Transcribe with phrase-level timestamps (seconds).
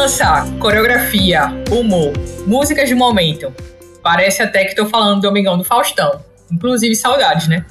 [0.00, 2.14] Dança, coreografia, humor,
[2.46, 3.54] músicas de momento.
[4.02, 6.22] Parece até que estou falando do Domingão do Faustão.
[6.50, 7.66] Inclusive saudades, né?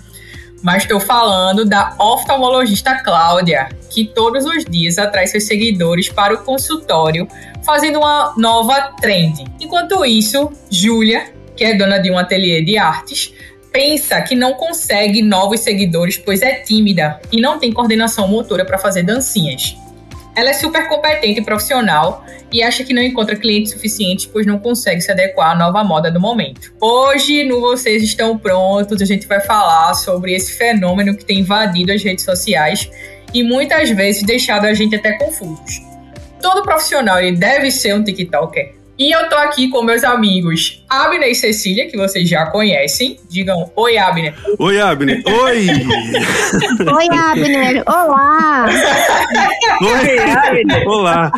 [0.61, 6.43] Mas estou falando da oftalmologista Cláudia, que todos os dias atrai seus seguidores para o
[6.43, 7.27] consultório,
[7.65, 9.46] fazendo uma nova trend.
[9.59, 13.34] Enquanto isso, Júlia, que é dona de um ateliê de artes,
[13.71, 18.77] pensa que não consegue novos seguidores, pois é tímida e não tem coordenação motora para
[18.77, 19.75] fazer dancinhas.
[20.39, 24.57] Ela é super competente e profissional e acha que não encontra clientes suficientes, pois não
[24.57, 26.73] consegue se adequar à nova moda do momento.
[26.80, 31.91] Hoje, no Vocês Estão Prontos, a gente vai falar sobre esse fenômeno que tem invadido
[31.91, 32.89] as redes sociais
[33.33, 35.81] e muitas vezes deixado a gente até confusos.
[36.41, 38.78] Todo profissional ele deve ser um TikToker?
[38.99, 43.17] E eu tô aqui com meus amigos Abner e Cecília, que vocês já conhecem.
[43.30, 44.34] Digam oi, Abner.
[44.59, 45.23] Oi, Abner.
[45.25, 45.67] Oi!
[46.94, 47.84] oi, Abner.
[47.88, 48.66] Olá!
[49.81, 50.86] Oi, Abner.
[50.86, 51.31] Olá.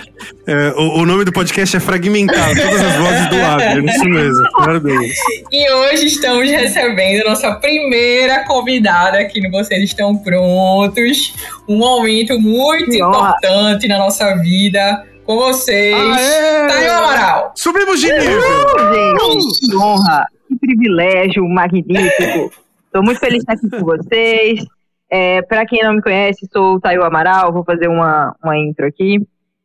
[0.48, 4.52] É, o, o, nome do podcast é Fragmentado, todas as vozes do Abner, isso mesmo.
[4.54, 5.14] Parabéns.
[5.52, 11.36] E hoje estamos recebendo a nossa primeira convidada aqui no Vocês Estão Prontos.
[11.68, 15.96] Um momento muito importante na nossa vida com vocês,
[16.68, 17.54] Tayo Amaral.
[17.56, 18.42] Subimos de nível!
[19.34, 22.52] Gente, que honra, que privilégio magnífico.
[22.86, 24.66] Estou muito feliz de estar aqui com vocês.
[25.10, 28.86] É, Para quem não me conhece, sou o Tayo Amaral, vou fazer uma, uma intro
[28.86, 29.20] aqui.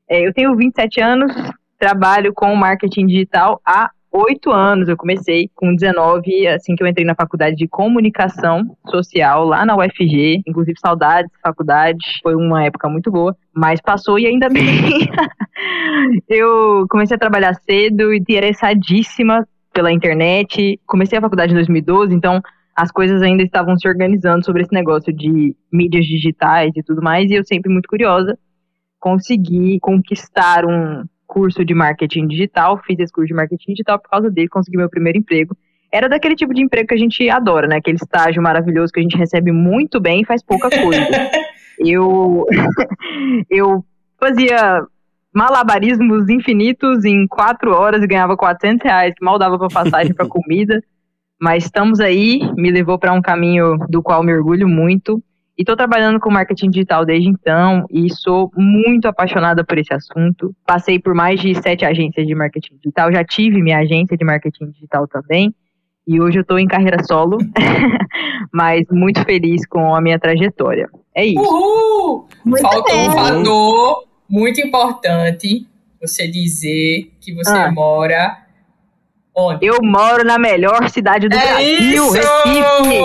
[0.09, 1.33] É, eu tenho 27 anos,
[1.79, 4.89] trabalho com marketing digital há oito anos.
[4.89, 9.77] Eu comecei com 19, assim que eu entrei na faculdade de comunicação social lá na
[9.77, 10.43] UFG.
[10.47, 11.99] Inclusive, saudades, faculdade.
[12.23, 14.65] Foi uma época muito boa, mas passou e ainda bem.
[16.29, 20.81] eu comecei a trabalhar cedo e interessadíssima pela internet.
[20.87, 22.41] Comecei a faculdade em 2012, então
[22.75, 27.31] as coisas ainda estavam se organizando sobre esse negócio de mídias digitais e tudo mais,
[27.31, 28.39] e eu sempre muito curiosa
[28.99, 34.31] consegui conquistar um, curso de marketing digital, fiz esse curso de marketing digital por causa
[34.31, 35.57] dele, consegui meu primeiro emprego.
[35.93, 37.77] Era daquele tipo de emprego que a gente adora, né?
[37.77, 41.07] Aquele estágio maravilhoso que a gente recebe muito bem e faz pouca coisa.
[41.79, 42.45] eu,
[43.51, 43.85] eu
[44.19, 44.85] fazia
[45.33, 50.27] malabarismos infinitos em quatro horas e ganhava 400 reais, que mal dava para passagem para
[50.27, 50.83] comida.
[51.41, 55.23] Mas estamos aí, me levou para um caminho do qual me orgulho muito.
[55.59, 60.55] E estou trabalhando com marketing digital desde então e sou muito apaixonada por esse assunto.
[60.67, 64.71] Passei por mais de sete agências de marketing digital, já tive minha agência de marketing
[64.71, 65.55] digital também.
[66.07, 67.39] E hoje eu estou em carreira solo,
[68.53, 70.89] mas muito feliz com a minha trajetória.
[71.15, 71.41] É isso.
[71.41, 72.29] Uhul!
[72.45, 73.09] Muito Faltou bem.
[73.09, 75.67] um fator muito importante
[76.01, 77.73] você dizer que você ah.
[77.73, 78.46] mora
[79.39, 79.67] Onde?
[79.67, 82.13] Eu moro na melhor cidade do é Brasil, isso!
[82.13, 83.01] Recife.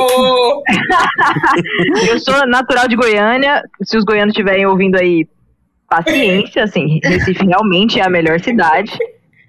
[2.09, 3.61] eu sou natural de Goiânia.
[3.83, 5.27] Se os goianos estiverem ouvindo aí,
[5.89, 8.97] paciência, assim, Recife realmente é a melhor cidade.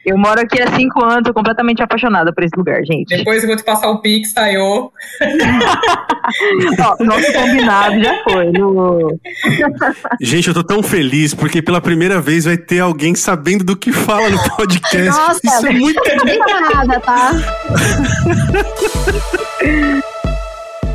[0.04, 3.16] Eu moro aqui há cinco anos, tô completamente apaixonada por esse lugar, gente.
[3.16, 4.90] Depois eu vou te passar o Pix, Tayo.
[6.80, 8.50] Ó, nosso combinado já foi.
[8.50, 9.16] No...
[10.20, 13.92] gente, eu tô tão feliz porque pela primeira vez vai ter alguém sabendo do que
[13.92, 15.08] fala no podcast.
[15.08, 17.30] Nossa, Isso é muito bem nada, tá?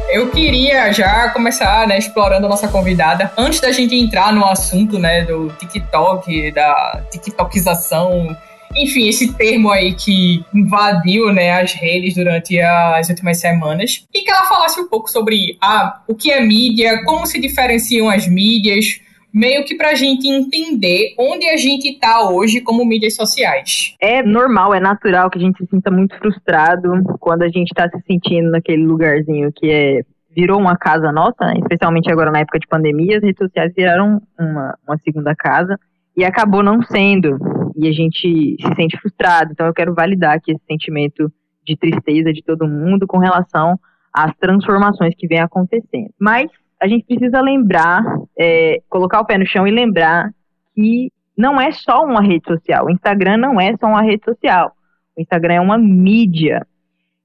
[0.09, 3.29] Eu queria já começar, né, explorando a nossa convidada.
[3.38, 8.35] Antes da gente entrar no assunto, né, do TikTok, da TikTokização
[8.75, 14.05] enfim, esse termo aí que invadiu né, as redes durante as últimas semanas.
[14.13, 18.09] E que ela falasse um pouco sobre ah, o que é mídia, como se diferenciam
[18.09, 19.00] as mídias,
[19.33, 23.95] meio que pra gente entender onde a gente tá hoje como mídias sociais.
[24.01, 27.89] É normal, é natural que a gente se sinta muito frustrado quando a gente tá
[27.89, 30.01] se sentindo naquele lugarzinho que é
[30.35, 31.55] virou uma casa nossa, né?
[31.57, 35.79] especialmente agora na época de pandemia, as redes sociais viraram uma, uma segunda casa
[36.16, 37.39] e acabou não sendo
[37.78, 39.52] e a gente se sente frustrado.
[39.52, 41.32] Então eu quero validar aqui esse sentimento
[41.64, 43.80] de tristeza de todo mundo com relação
[44.12, 46.10] às transformações que vem acontecendo.
[46.20, 46.50] Mas
[46.82, 48.03] a gente precisa lembrar,
[48.38, 50.32] é, colocar o pé no chão e lembrar
[50.74, 52.88] que não é só uma rede social.
[52.88, 54.72] O Instagram não é só uma rede social.
[55.16, 56.66] O Instagram é uma mídia.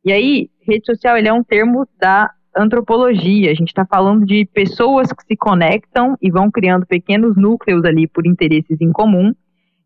[0.04, 3.50] E aí, rede social ele é um termo da antropologia.
[3.50, 8.06] A gente está falando de pessoas que se conectam e vão criando pequenos núcleos ali
[8.06, 9.32] por interesses em comum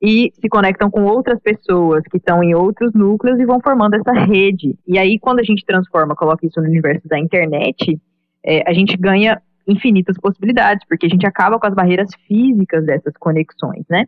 [0.01, 4.13] e se conectam com outras pessoas que estão em outros núcleos e vão formando essa
[4.13, 4.77] rede.
[4.87, 7.99] E aí, quando a gente transforma, coloca isso no universo da internet,
[8.45, 13.15] é, a gente ganha infinitas possibilidades, porque a gente acaba com as barreiras físicas dessas
[13.19, 14.05] conexões, né?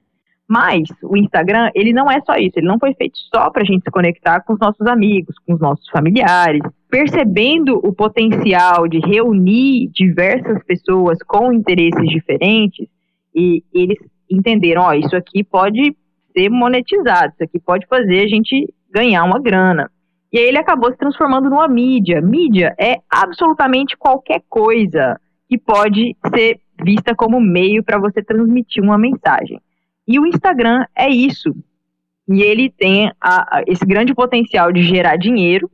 [0.46, 3.67] Mas o Instagram, ele não é só isso, ele não foi feito só para a
[3.67, 6.62] gente se conectar com os nossos amigos, com os nossos familiares.
[6.88, 12.88] Percebendo o potencial de reunir diversas pessoas com interesses diferentes,
[13.35, 13.99] e eles
[14.30, 15.96] entenderam, ó, isso aqui pode
[16.36, 19.90] ser monetizado, isso aqui pode fazer a gente ganhar uma grana.
[20.32, 22.20] E aí ele acabou se transformando numa mídia.
[22.20, 28.98] Mídia é absolutamente qualquer coisa que pode ser vista como meio para você transmitir uma
[28.98, 29.60] mensagem.
[30.06, 31.54] E o Instagram é isso.
[32.28, 35.70] E ele tem a, a, esse grande potencial de gerar dinheiro,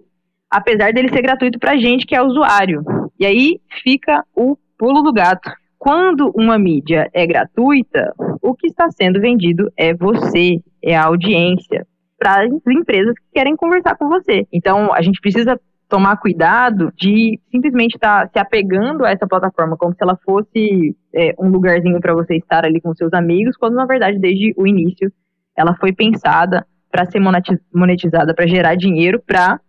[0.49, 2.85] apesar dele ser gratuito para gente que é usuário.
[3.19, 5.51] E aí fica o pulo do gato.
[5.85, 11.87] Quando uma mídia é gratuita, o que está sendo vendido é você, é a audiência
[12.19, 14.47] para as empresas que querem conversar com você.
[14.51, 19.77] Então, a gente precisa tomar cuidado de simplesmente estar tá se apegando a essa plataforma
[19.77, 23.75] como se ela fosse é, um lugarzinho para você estar ali com seus amigos, quando
[23.75, 25.13] na verdade desde o início
[25.55, 29.61] ela foi pensada para ser monetizada, para gerar dinheiro para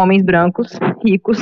[0.00, 0.72] homens brancos
[1.04, 1.38] ricos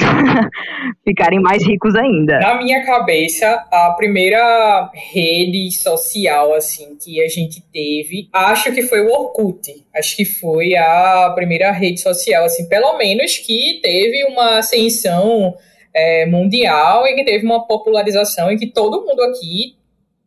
[1.04, 2.38] ficarem mais ricos ainda.
[2.38, 9.00] Na minha cabeça, a primeira rede social assim que a gente teve, acho que foi
[9.00, 9.84] o Orkut.
[9.94, 15.54] Acho que foi a primeira rede social assim, pelo menos que teve uma ascensão
[15.94, 19.77] é, mundial e que teve uma popularização e que todo mundo aqui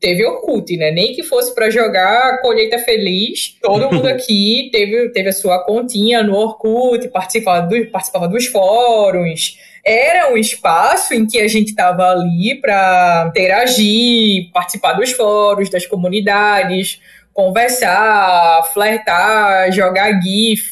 [0.01, 0.89] teve Orkut, né?
[0.91, 6.23] Nem que fosse para jogar Colheita Feliz, todo mundo aqui teve, teve a sua continha
[6.23, 9.57] no Orkut, participava, do, participava dos fóruns.
[9.85, 15.85] Era um espaço em que a gente estava ali para interagir, participar dos fóruns, das
[15.85, 16.99] comunidades,
[17.33, 20.71] conversar, flertar, jogar GIF,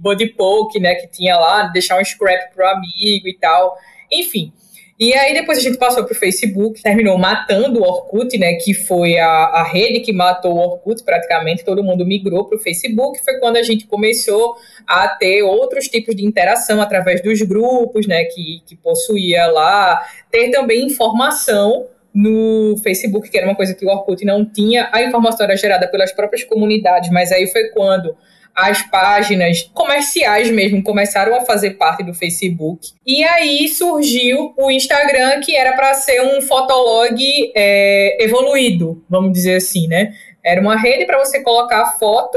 [0.00, 0.94] body poke, né?
[0.94, 3.76] Que tinha lá, deixar um scrap pro amigo e tal.
[4.10, 4.52] Enfim,
[4.98, 8.54] e aí depois a gente passou pro Facebook, terminou matando o Orkut, né?
[8.54, 13.22] Que foi a, a rede que matou o Orkut praticamente, todo mundo migrou pro Facebook.
[13.24, 14.56] Foi quando a gente começou
[14.86, 18.24] a ter outros tipos de interação através dos grupos, né?
[18.24, 23.88] Que, que possuía lá, ter também informação no Facebook, que era uma coisa que o
[23.88, 24.88] Orkut não tinha.
[24.92, 28.16] A informação era gerada pelas próprias comunidades, mas aí foi quando
[28.58, 32.90] as páginas comerciais mesmo começaram a fazer parte do Facebook.
[33.06, 37.16] E aí surgiu o Instagram, que era para ser um fotolog
[37.54, 40.12] é, evoluído, vamos dizer assim, né?
[40.44, 42.36] Era uma rede para você colocar foto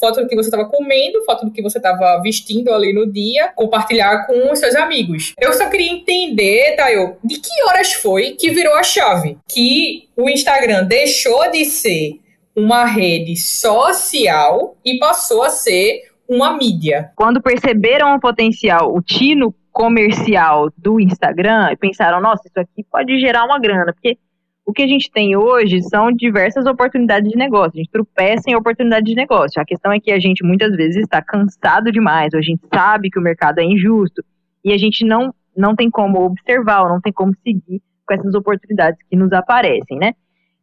[0.00, 3.48] foto do que você estava comendo, foto do que você estava vestindo ali no dia,
[3.54, 5.34] compartilhar com os seus amigos.
[5.38, 9.36] Eu só queria entender, Tayo, de que horas foi que virou a chave?
[9.46, 12.18] Que o Instagram deixou de ser
[12.54, 17.10] uma rede social e passou a ser uma mídia.
[17.16, 23.44] Quando perceberam o potencial, o tino comercial do Instagram, pensaram, nossa, isso aqui pode gerar
[23.44, 24.18] uma grana, porque
[24.64, 28.54] o que a gente tem hoje são diversas oportunidades de negócio, a gente tropeça em
[28.54, 29.60] oportunidades de negócio.
[29.60, 33.10] A questão é que a gente muitas vezes está cansado demais, ou a gente sabe
[33.10, 34.22] que o mercado é injusto,
[34.64, 38.34] e a gente não, não tem como observar, ou não tem como seguir com essas
[38.34, 40.12] oportunidades que nos aparecem, né?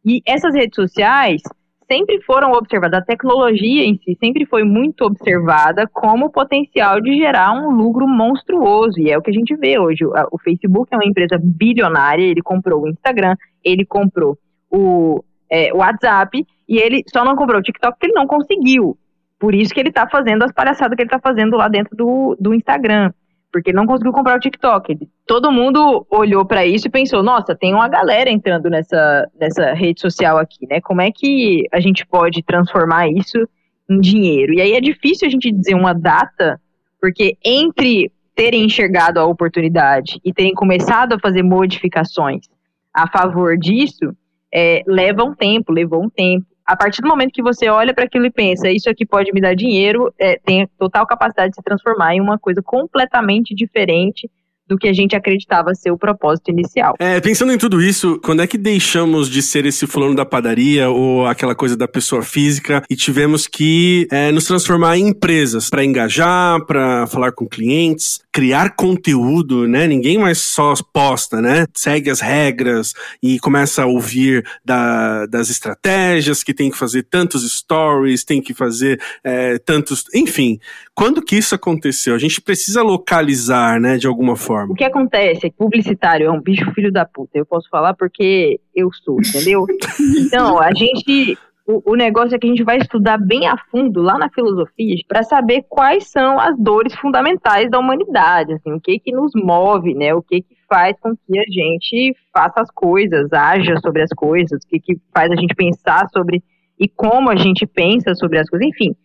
[0.04, 1.42] E essas redes sociais,
[1.90, 7.52] sempre foram observadas, a tecnologia em si sempre foi muito observada como potencial de gerar
[7.52, 10.04] um lucro monstruoso, e é o que a gente vê hoje.
[10.04, 14.38] O Facebook é uma empresa bilionária, ele comprou o Instagram, ele comprou
[14.70, 18.96] o, é, WhatsApp, e ele só não comprou o TikTok porque ele não conseguiu.
[19.38, 22.36] Por isso que ele está fazendo as palhaçadas que ele está fazendo lá dentro do,
[22.38, 23.12] do Instagram
[23.52, 24.98] porque ele não conseguiu comprar o TikTok.
[25.28, 30.00] Todo mundo olhou para isso e pensou: nossa, tem uma galera entrando nessa, nessa rede
[30.00, 30.80] social aqui, né?
[30.80, 33.46] Como é que a gente pode transformar isso
[33.90, 34.54] em dinheiro?
[34.54, 36.58] E aí é difícil a gente dizer uma data,
[36.98, 42.46] porque entre terem enxergado a oportunidade e terem começado a fazer modificações
[42.94, 44.16] a favor disso,
[44.50, 48.04] é, leva um tempo, levou um tempo a partir do momento que você olha para
[48.04, 51.62] aquilo e pensa, isso aqui pode me dar dinheiro, é, tem total capacidade de se
[51.62, 54.30] transformar em uma coisa completamente diferente
[54.68, 56.94] do que a gente acreditava ser o propósito inicial.
[56.98, 60.90] É, pensando em tudo isso, quando é que deixamos de ser esse fulano da padaria
[60.90, 65.84] ou aquela coisa da pessoa física e tivemos que é, nos transformar em empresas para
[65.84, 69.88] engajar, para falar com clientes, criar conteúdo, né?
[69.88, 71.66] Ninguém mais só posta, né?
[71.74, 77.42] Segue as regras e começa a ouvir da, das estratégias que tem que fazer tantos
[77.52, 80.60] stories, tem que fazer é, tantos, enfim.
[80.94, 82.14] Quando que isso aconteceu?
[82.14, 84.72] A gente precisa localizar, né, de alguma forma.
[84.72, 85.50] O que acontece?
[85.50, 87.36] Publicitário é um bicho filho da puta.
[87.36, 89.66] Eu posso falar porque eu sou, entendeu?
[90.16, 91.36] então, a gente.
[91.70, 94.96] O, o negócio é que a gente vai estudar bem a fundo lá na filosofia
[95.06, 99.92] para saber quais são as dores fundamentais da humanidade, assim, o que que nos move,
[99.92, 100.14] né?
[100.14, 104.64] O que que faz com que a gente faça as coisas, haja sobre as coisas,
[104.64, 106.42] o que que faz a gente pensar sobre
[106.80, 108.96] e como a gente pensa sobre as coisas, enfim.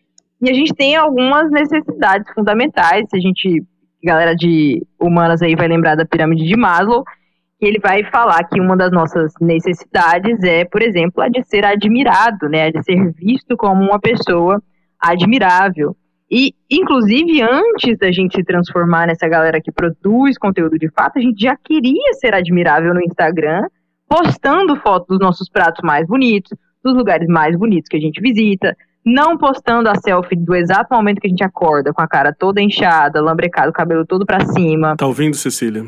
[0.41, 3.61] E a gente tem algumas necessidades fundamentais, se a gente
[4.01, 7.03] galera de humanas aí vai lembrar da pirâmide de Maslow,
[7.63, 11.63] que ele vai falar que uma das nossas necessidades é, por exemplo, a de ser
[11.63, 14.61] admirado, né, a de ser visto como uma pessoa
[14.99, 15.95] admirável.
[16.29, 21.21] E, inclusive, antes da gente se transformar nessa galera que produz conteúdo de fato, a
[21.21, 23.65] gente já queria ser admirável no Instagram,
[24.09, 26.51] postando fotos dos nossos pratos mais bonitos,
[26.83, 31.19] dos lugares mais bonitos que a gente visita, não postando a selfie do exato momento
[31.19, 34.95] que a gente acorda, com a cara toda inchada, lambrecado, o cabelo todo pra cima.
[34.95, 35.85] Tá ouvindo, Cecília?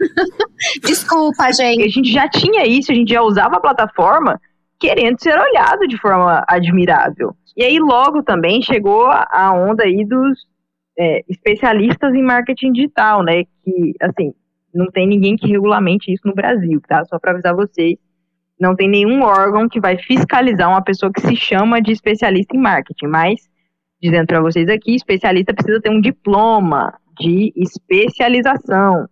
[0.82, 1.84] Desculpa, gente.
[1.84, 4.40] A gente já tinha isso, a gente já usava a plataforma
[4.78, 7.36] querendo ser olhado de forma admirável.
[7.56, 10.38] E aí logo também chegou a onda aí dos
[10.98, 13.44] é, especialistas em marketing digital, né?
[13.64, 14.32] Que, assim,
[14.74, 17.04] não tem ninguém que regulamente isso no Brasil, tá?
[17.04, 17.98] Só para avisar vocês
[18.62, 22.60] não tem nenhum órgão que vai fiscalizar uma pessoa que se chama de especialista em
[22.60, 23.50] marketing, mas
[24.00, 29.08] dizendo para vocês aqui, especialista precisa ter um diploma de especialização.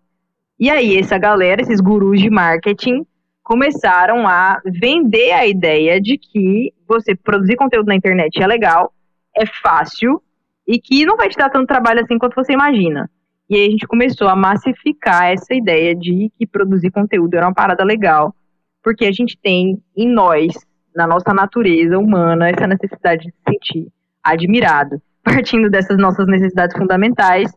[0.58, 3.04] E aí essa galera, esses gurus de marketing,
[3.42, 8.92] começaram a vender a ideia de que você produzir conteúdo na internet é legal,
[9.36, 10.22] é fácil
[10.64, 13.10] e que não vai te dar tanto trabalho assim quanto você imagina.
[13.48, 17.54] E aí a gente começou a massificar essa ideia de que produzir conteúdo era uma
[17.54, 18.32] parada legal
[18.82, 20.52] porque a gente tem em nós,
[20.94, 25.00] na nossa natureza humana, essa necessidade de se sentir admirado.
[25.22, 27.52] Partindo dessas nossas necessidades fundamentais,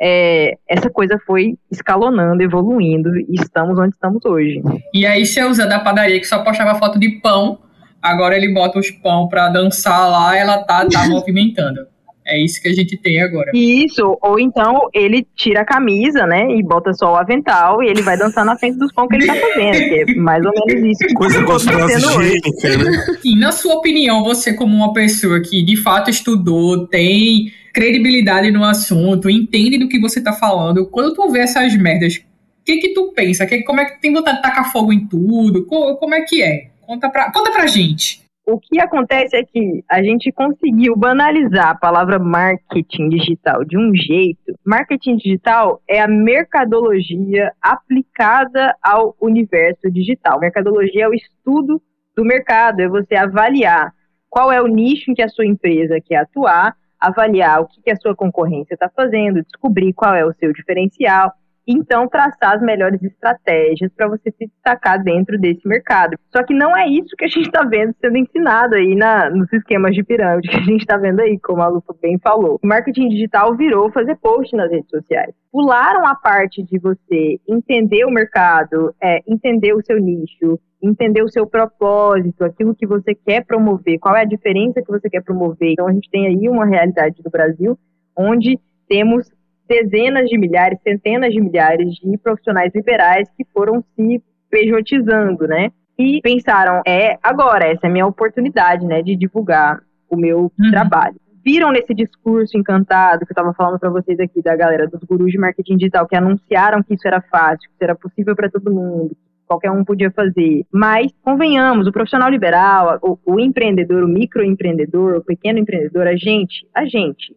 [0.00, 4.60] é, essa coisa foi escalonando, evoluindo e estamos onde estamos hoje.
[4.92, 7.60] E aí, se usa da padaria que só postava foto de pão,
[8.00, 11.91] agora ele bota os pão pra dançar lá, ela tá, tá movimentando.
[12.26, 13.50] É isso que a gente tem agora.
[13.52, 18.00] Isso, ou então ele tira a camisa, né, e bota só o avental e ele
[18.02, 20.90] vai dançar na frente dos pão que ele tá fazendo, que é mais ou menos
[20.92, 21.06] isso.
[21.08, 23.06] Que Coisa tá gostosa, higiênica, né?
[23.24, 28.62] E na sua opinião, você como uma pessoa que de fato estudou, tem credibilidade no
[28.64, 32.88] assunto, entende do que você tá falando, quando tu vê essas merdas, o que que
[32.94, 33.44] tu pensa?
[33.46, 35.66] Que, como é que tem vontade de tacar fogo em tudo?
[35.66, 36.66] Co- Como é que é?
[36.86, 38.21] Conta pra, conta pra gente.
[38.44, 43.94] O que acontece é que a gente conseguiu banalizar a palavra marketing digital de um
[43.94, 44.58] jeito.
[44.66, 50.40] Marketing digital é a mercadologia aplicada ao universo digital.
[50.40, 51.80] Mercadologia é o estudo
[52.16, 53.92] do mercado, é você avaliar
[54.28, 57.90] qual é o nicho em que a sua empresa quer atuar, avaliar o que, que
[57.92, 61.32] a sua concorrência está fazendo, descobrir qual é o seu diferencial,
[61.66, 66.16] então traçar as melhores estratégias para você se destacar dentro desse mercado.
[66.30, 69.52] Só que não é isso que a gente está vendo sendo ensinado aí na, nos
[69.52, 72.58] esquemas de pirâmide que a gente está vendo aí, como a Lufa bem falou.
[72.62, 75.34] O marketing digital virou fazer post nas redes sociais.
[75.50, 81.30] Pularam a parte de você entender o mercado, é, entender o seu nicho, entender o
[81.30, 85.72] seu propósito, aquilo que você quer promover, qual é a diferença que você quer promover.
[85.72, 87.78] Então a gente tem aí uma realidade do Brasil
[88.16, 89.30] onde temos
[89.68, 95.70] dezenas de milhares, centenas de milhares de profissionais liberais que foram se pejotizando, né?
[95.98, 100.70] E pensaram, é agora, essa é a minha oportunidade, né, de divulgar o meu Uhum.
[100.70, 101.16] trabalho.
[101.44, 105.30] Viram nesse discurso encantado que eu estava falando para vocês aqui da galera dos gurus
[105.32, 108.72] de marketing digital que anunciaram que isso era fácil, que isso era possível para todo
[108.72, 110.64] mundo, que qualquer um podia fazer.
[110.72, 116.66] Mas convenhamos, o profissional liberal, o, o empreendedor, o microempreendedor, o pequeno empreendedor, a gente,
[116.74, 117.34] a gente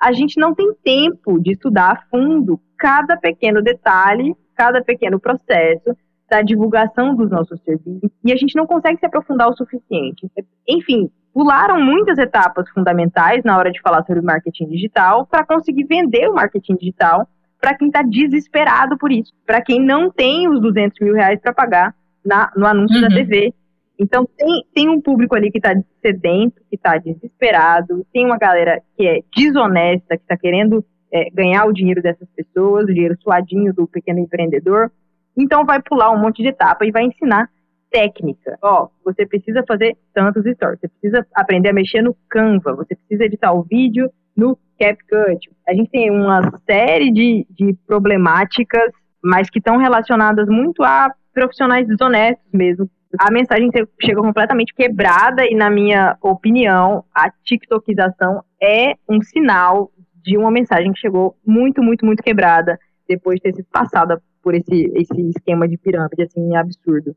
[0.00, 5.94] a gente não tem tempo de estudar a fundo cada pequeno detalhe, cada pequeno processo
[6.28, 10.30] da divulgação dos nossos serviços e a gente não consegue se aprofundar o suficiente.
[10.66, 16.28] Enfim, pularam muitas etapas fundamentais na hora de falar sobre marketing digital para conseguir vender
[16.28, 17.28] o marketing digital
[17.60, 21.52] para quem está desesperado por isso, para quem não tem os 200 mil reais para
[21.52, 23.14] pagar na, no anúncio da Uhum.
[23.14, 23.52] TV.
[24.00, 28.80] Então tem, tem um público ali que está sedento, que está desesperado, tem uma galera
[28.96, 33.74] que é desonesta, que está querendo é, ganhar o dinheiro dessas pessoas, o dinheiro suadinho
[33.74, 34.90] do pequeno empreendedor.
[35.36, 37.50] Então vai pular um monte de etapa e vai ensinar
[37.90, 38.56] técnica.
[38.62, 43.24] Ó, você precisa fazer tantos stories, você precisa aprender a mexer no Canva, você precisa
[43.24, 45.50] editar o vídeo no CapCut.
[45.68, 48.90] A gente tem uma série de, de problemáticas,
[49.22, 52.88] mas que estão relacionadas muito a profissionais desonestos mesmo.
[53.18, 59.90] A mensagem chega completamente quebrada e, na minha opinião, a TikTokização é um sinal
[60.22, 64.54] de uma mensagem que chegou muito, muito, muito quebrada depois de ter sido passada por
[64.54, 67.14] esse, esse esquema de pirâmide, assim, absurdo,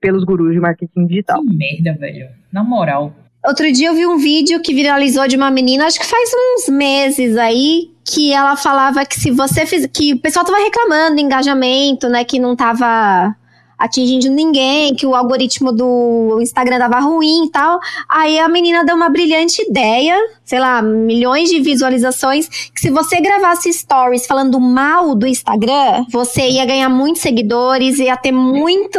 [0.00, 1.40] pelos gurus de marketing digital.
[1.42, 2.28] Que merda, velho.
[2.52, 3.14] Na moral.
[3.46, 6.68] Outro dia eu vi um vídeo que viralizou de uma menina, acho que faz uns
[6.68, 11.20] meses aí, que ela falava que se você fiz, que o pessoal tava reclamando do
[11.20, 13.34] engajamento, né, que não tava
[13.78, 17.78] atingindo ninguém, que o algoritmo do Instagram dava ruim e tal.
[18.08, 23.20] Aí a menina deu uma brilhante ideia, sei lá, milhões de visualizações, que se você
[23.20, 28.98] gravasse stories falando mal do Instagram, você ia ganhar muitos seguidores, ia ter muito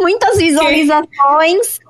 [0.00, 1.80] muitas visualizações.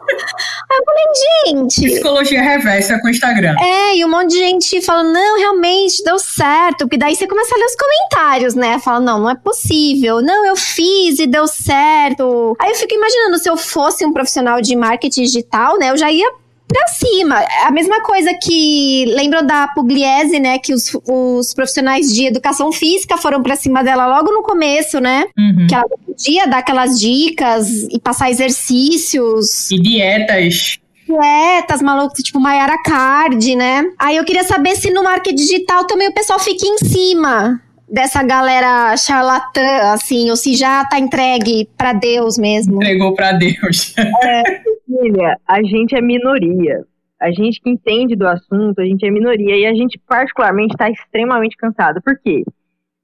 [0.70, 1.04] Aí eu falei,
[1.46, 1.86] gente.
[1.86, 3.54] Psicologia reversa com o Instagram.
[3.60, 6.78] É, e um monte de gente falando, não, realmente deu certo.
[6.78, 8.78] Porque daí você começa a ler os comentários, né?
[8.78, 10.22] Fala, não, não é possível.
[10.22, 12.56] Não, eu fiz e deu certo.
[12.58, 15.90] Aí eu fico imaginando, se eu fosse um profissional de marketing digital, né?
[15.90, 16.30] Eu já ia
[16.68, 17.42] pra cima.
[17.64, 20.58] A mesma coisa que lembram da Pugliese, né?
[20.58, 25.24] Que os, os profissionais de educação física foram pra cima dela logo no começo, né?
[25.36, 25.66] Uhum.
[25.66, 29.70] Que ela podia dar aquelas dicas e passar exercícios.
[29.70, 30.78] E dietas.
[31.06, 33.84] Dietas malucas, tipo Mayara Card, né?
[33.98, 37.58] Aí eu queria saber se no marketing digital também o pessoal fica em cima
[37.90, 42.76] dessa galera charlatã, assim, ou se já tá entregue para Deus mesmo.
[42.76, 43.94] Entregou para Deus.
[43.96, 44.42] É,
[44.88, 46.84] filha, a gente é minoria.
[47.20, 50.88] A gente que entende do assunto, a gente é minoria e a gente particularmente está
[50.88, 52.00] extremamente cansado.
[52.00, 52.44] Por quê?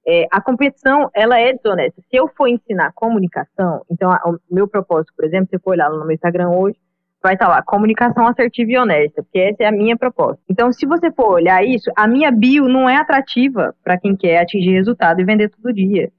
[0.06, 2.00] É, a competição, ela é desonesta.
[2.10, 5.90] Se eu for ensinar comunicação, então a, o meu propósito, por exemplo, se for olhar
[5.90, 6.76] no meu Instagram hoje,
[7.22, 10.40] vai estar tá lá, comunicação assertiva e honesta, porque essa é a minha proposta.
[10.48, 14.42] Então, se você for olhar isso, a minha bio não é atrativa para quem quer
[14.42, 16.12] atingir resultado e vender todo dia.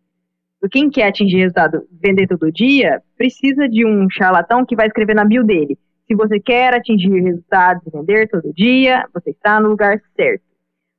[0.69, 5.25] Quem quer atingir resultado, vender todo dia, precisa de um charlatão que vai escrever na
[5.25, 5.77] bio dele.
[6.07, 10.43] Se você quer atingir resultados e vender todo dia, você está no lugar certo.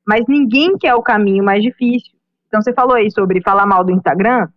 [0.07, 2.13] Mas ninguém quer o caminho mais difícil.
[2.49, 4.49] Então, você falou aí sobre falar mal do Instagram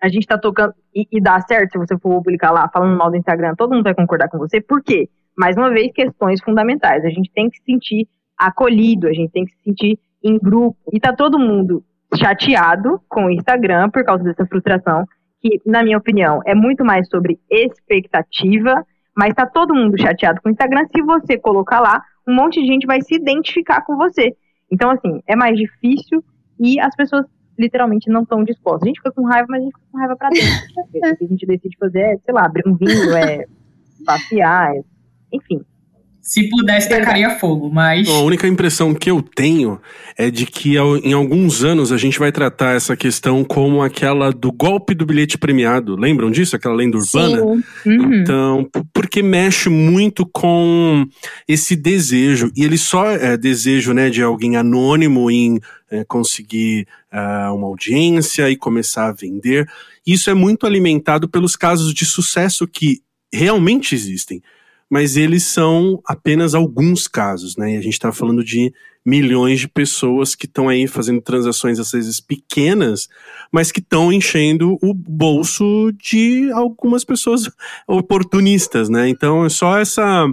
[0.00, 3.10] a gente tá tocando e, e dá certo se você for publicar lá falando mal
[3.10, 4.60] do Instagram, todo mundo vai concordar com você.
[4.60, 5.08] Por quê?
[5.36, 7.04] Mais uma vez, questões fundamentais.
[7.04, 10.78] A gente tem que se sentir acolhido, a gente tem que se sentir em grupo.
[10.92, 11.84] E tá todo mundo
[12.16, 15.06] chateado com o Instagram por causa dessa frustração,
[15.40, 18.84] que, na minha opinião, é muito mais sobre expectativa,
[19.16, 20.86] mas tá todo mundo chateado com o Instagram.
[20.94, 24.36] Se você colocar lá, um monte de gente vai se identificar com você.
[24.70, 26.22] Então, assim, é mais difícil
[26.58, 27.26] e as pessoas
[27.58, 28.84] literalmente não estão dispostos.
[28.84, 30.48] A gente fica com raiva, mas a gente fica com raiva pra dentro.
[30.78, 33.44] o que a gente decide fazer é, sei lá, abrir um vinho, é
[34.04, 34.80] passear, é,
[35.32, 35.60] enfim.
[36.22, 38.06] Se pudesse, tacaria fogo, mas.
[38.08, 39.80] A única impressão que eu tenho
[40.18, 44.52] é de que em alguns anos a gente vai tratar essa questão como aquela do
[44.52, 45.96] golpe do bilhete premiado.
[45.96, 46.54] Lembram disso?
[46.54, 47.42] Aquela lenda urbana?
[47.42, 47.62] Uhum.
[48.14, 51.06] Então, porque mexe muito com
[51.48, 52.52] esse desejo.
[52.54, 55.58] E ele só é desejo né, de alguém anônimo em
[55.90, 59.66] é, conseguir uh, uma audiência e começar a vender.
[60.06, 63.00] Isso é muito alimentado pelos casos de sucesso que
[63.32, 64.42] realmente existem
[64.90, 67.74] mas eles são apenas alguns casos, né?
[67.74, 68.74] E a gente está falando de
[69.06, 73.08] milhões de pessoas que estão aí fazendo transações às vezes pequenas,
[73.50, 77.48] mas que estão enchendo o bolso de algumas pessoas
[77.86, 79.08] oportunistas, né?
[79.08, 80.26] Então é só essa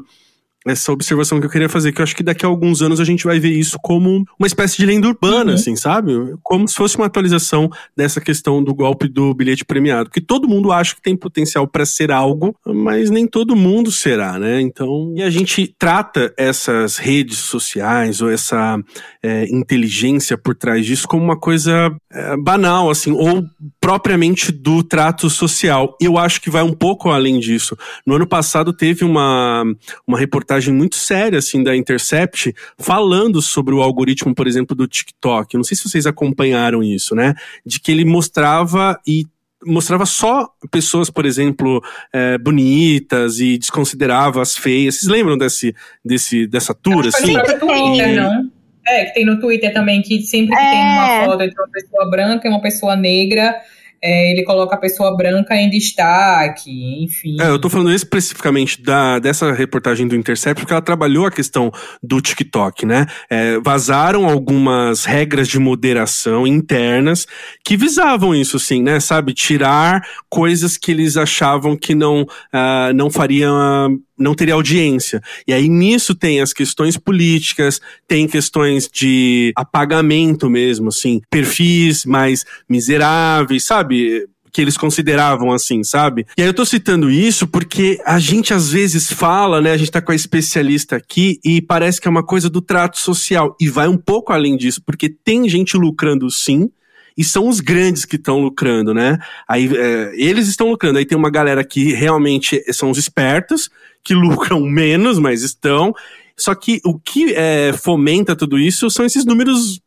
[0.68, 3.04] essa observação que eu queria fazer, que eu acho que daqui a alguns anos a
[3.04, 5.56] gente vai ver isso como uma espécie de lenda urbana, uhum.
[5.56, 6.14] assim, sabe?
[6.44, 10.10] Como se fosse uma atualização dessa questão do golpe do bilhete premiado.
[10.10, 14.38] Que todo mundo acha que tem potencial para ser algo, mas nem todo mundo será,
[14.40, 14.62] né?
[14.62, 18.80] Então, e a gente trata essas redes sociais ou essa
[19.24, 23.44] é, inteligência por trás disso como uma coisa é, banal, assim, ou
[23.80, 25.96] propriamente do trato social.
[26.02, 27.78] Eu acho que vai um pouco além disso.
[28.06, 29.64] No ano passado teve uma,
[30.06, 34.88] uma reportagem reportagem muito séria, assim, da Intercept, falando sobre o algoritmo, por exemplo, do
[34.88, 35.56] TikTok.
[35.56, 37.36] não sei se vocês acompanharam isso, né?
[37.66, 39.26] De que ele mostrava e
[39.66, 41.82] mostrava só pessoas, por exemplo,
[42.14, 44.96] é, bonitas e desconsiderava as feias.
[44.96, 47.34] Vocês lembram desse, desse, dessa tour, assim?
[47.60, 48.52] Twitter, não?
[48.88, 50.70] É, que tem no Twitter também, que sempre que é.
[50.70, 53.56] tem uma foto entre uma pessoa branca e uma pessoa negra,
[54.02, 57.38] é, ele coloca a pessoa branca em destaque, enfim.
[57.40, 61.72] É, eu tô falando especificamente da, dessa reportagem do Intercept, porque ela trabalhou a questão
[62.02, 63.06] do TikTok, né?
[63.30, 67.26] É, vazaram algumas regras de moderação internas
[67.66, 69.00] que visavam isso, sim, né?
[69.00, 75.22] Sabe, tirar coisas que eles achavam que não, uh, não fariam não teria audiência.
[75.48, 82.46] E aí nisso tem as questões políticas, tem questões de apagamento mesmo, assim, perfis mais
[82.68, 84.28] miseráveis, sabe?
[84.50, 86.26] que eles consideravam assim, sabe?
[86.36, 89.72] E aí eu tô citando isso porque a gente às vezes fala, né?
[89.72, 92.98] A gente tá com a especialista aqui e parece que é uma coisa do trato
[92.98, 93.56] social.
[93.62, 96.72] E vai um pouco além disso, porque tem gente lucrando sim,
[97.18, 99.18] e são os grandes que estão lucrando, né?
[99.48, 101.00] Aí é, eles estão lucrando.
[101.00, 103.72] Aí tem uma galera que realmente são os espertos,
[104.08, 105.94] que lucram menos, mas estão.
[106.36, 109.82] Só que o que é, fomenta tudo isso são esses números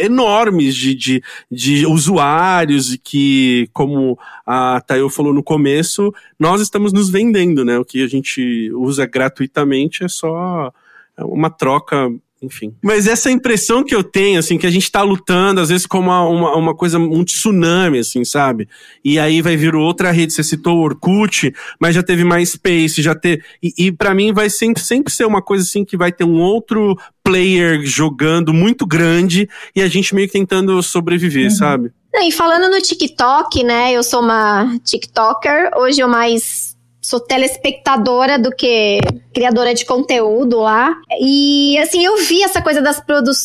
[0.00, 6.92] enormes de, de, de usuários e que, como a Tayo falou no começo, nós estamos
[6.92, 7.78] nos vendendo, né?
[7.78, 10.72] O que a gente usa gratuitamente é só
[11.18, 12.74] uma troca enfim.
[12.82, 16.08] Mas essa impressão que eu tenho, assim, que a gente tá lutando, às vezes, como
[16.08, 18.68] uma, uma, uma, coisa, um tsunami, assim, sabe?
[19.04, 23.02] E aí vai vir outra rede, você citou o Orkut, mas já teve mais Space,
[23.02, 23.44] já ter.
[23.62, 26.40] E, e para mim vai sempre, sempre ser uma coisa assim que vai ter um
[26.40, 31.50] outro player jogando muito grande e a gente meio que tentando sobreviver, uhum.
[31.50, 31.92] sabe?
[32.14, 33.92] E falando no TikTok, né?
[33.92, 36.67] Eu sou uma TikToker, hoje eu mais
[37.08, 38.98] sou telespectadora do que
[39.32, 40.94] criadora de conteúdo lá.
[41.18, 43.02] E assim, eu vi essa coisa das,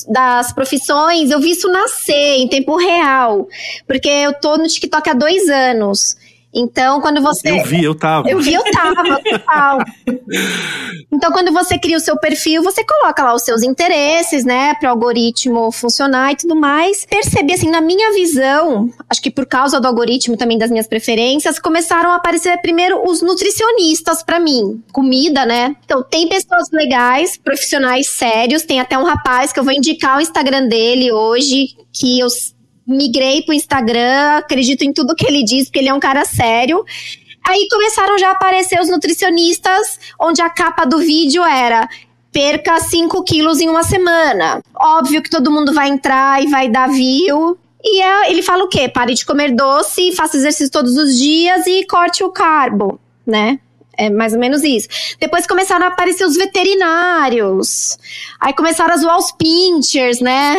[0.10, 3.48] das profissões, eu vi isso nascer em tempo real.
[3.88, 6.18] Porque eu tô no TikTok há dois anos.
[6.54, 7.52] Então, quando você.
[7.52, 8.30] Eu vi, eu tava.
[8.30, 9.80] Eu vi, eu tava, total.
[11.12, 14.90] então, quando você cria o seu perfil, você coloca lá os seus interesses, né, para
[14.90, 17.06] o algoritmo funcionar e tudo mais.
[17.06, 21.60] Percebi, assim, na minha visão, acho que por causa do algoritmo também das minhas preferências,
[21.60, 24.82] começaram a aparecer primeiro os nutricionistas para mim.
[24.92, 25.76] Comida, né?
[25.86, 28.64] Então, tem pessoas legais, profissionais sérios.
[28.64, 32.28] Tem até um rapaz que eu vou indicar o Instagram dele hoje, que eu
[32.86, 36.84] migrei pro Instagram, acredito em tudo que ele diz, porque ele é um cara sério.
[37.46, 41.88] Aí começaram já a aparecer os nutricionistas, onde a capa do vídeo era
[42.32, 44.62] perca 5 quilos em uma semana.
[44.76, 47.58] Óbvio que todo mundo vai entrar e vai dar view.
[47.84, 48.90] E é, ele fala o quê?
[48.90, 53.60] Pare de comer doce, faça exercício todos os dias e corte o carbo, né?
[53.96, 54.88] É mais ou menos isso.
[55.20, 57.98] Depois começaram a aparecer os veterinários.
[58.40, 60.56] Aí começaram a zoar os pinchers, né?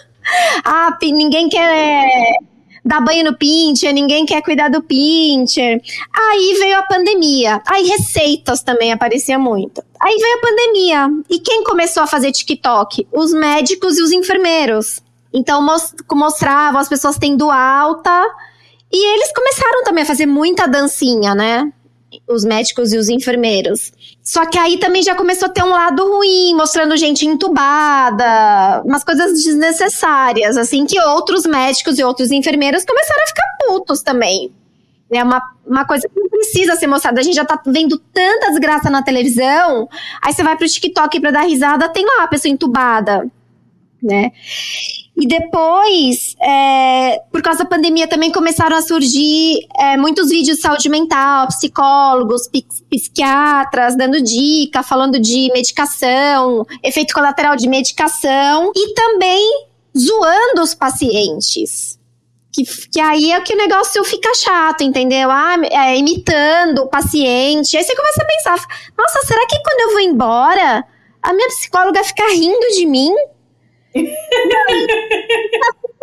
[0.64, 2.38] ah, ninguém quer
[2.84, 5.80] dar banho no pincher, ninguém quer cuidar do pincher.
[6.12, 7.62] Aí veio a pandemia.
[7.66, 9.82] Aí receitas também aparecia muito.
[10.00, 11.08] Aí veio a pandemia.
[11.30, 13.08] E quem começou a fazer TikTok?
[13.10, 15.00] Os médicos e os enfermeiros.
[15.32, 15.66] Então
[16.12, 18.24] mostravam as pessoas tendo alta.
[18.92, 21.72] E eles começaram também a fazer muita dancinha, né?
[22.28, 23.92] Os médicos e os enfermeiros.
[24.22, 29.04] Só que aí também já começou a ter um lado ruim, mostrando gente entubada, umas
[29.04, 34.52] coisas desnecessárias, assim, que outros médicos e outros enfermeiros começaram a ficar putos também.
[35.10, 37.20] É uma, uma coisa que não precisa ser mostrada.
[37.20, 39.88] A gente já tá vendo tanta desgraça na televisão,
[40.22, 43.30] aí você vai pro TikTok pra dar risada, tem lá a pessoa entubada,
[44.04, 44.30] né?
[45.16, 50.62] E depois, é, por causa da pandemia, também começaram a surgir é, muitos vídeos de
[50.62, 52.48] saúde mental, psicólogos,
[52.90, 61.98] psiquiatras dando dica, falando de medicação, efeito colateral de medicação e também zoando os pacientes.
[62.52, 65.28] Que, que aí é que o negócio fica chato, entendeu?
[65.30, 67.76] Ah, é, imitando o paciente.
[67.76, 70.84] Aí você começa a pensar: nossa, será que quando eu vou embora,
[71.22, 73.12] a minha psicóloga fica rindo de mim?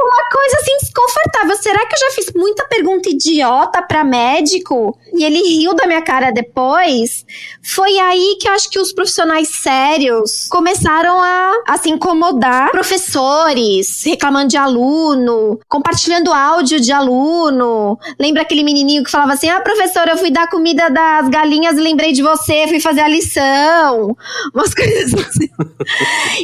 [0.03, 1.55] Uma coisa assim desconfortável.
[1.57, 6.01] Será que eu já fiz muita pergunta idiota para médico e ele riu da minha
[6.01, 7.25] cara depois?
[7.63, 12.71] Foi aí que eu acho que os profissionais sérios começaram a, a se incomodar.
[12.71, 17.97] Professores reclamando de aluno, compartilhando áudio de aluno.
[18.19, 21.81] Lembra aquele menininho que falava assim: Ah, professora, eu fui dar comida das galinhas e
[21.81, 24.15] lembrei de você, fui fazer a lição.
[24.53, 25.49] Umas coisas assim.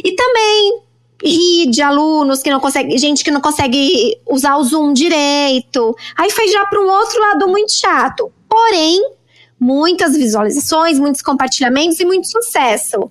[0.04, 0.87] e também
[1.22, 5.94] rir de alunos que não consegue, gente que não consegue usar o Zoom direito.
[6.16, 8.32] Aí foi já para um outro lado muito chato.
[8.48, 9.00] Porém,
[9.58, 13.10] muitas visualizações, muitos compartilhamentos e muito sucesso.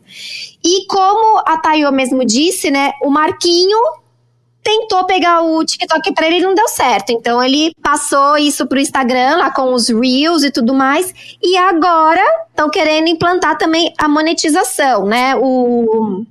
[0.63, 3.77] E como a Tayo mesmo disse, né, o Marquinho
[4.63, 7.11] tentou pegar o TikTok para ele não deu certo.
[7.11, 11.13] Então ele passou isso pro Instagram lá com os Reels e tudo mais.
[11.41, 15.35] E agora estão querendo implantar também a monetização, né?
[15.37, 16.25] O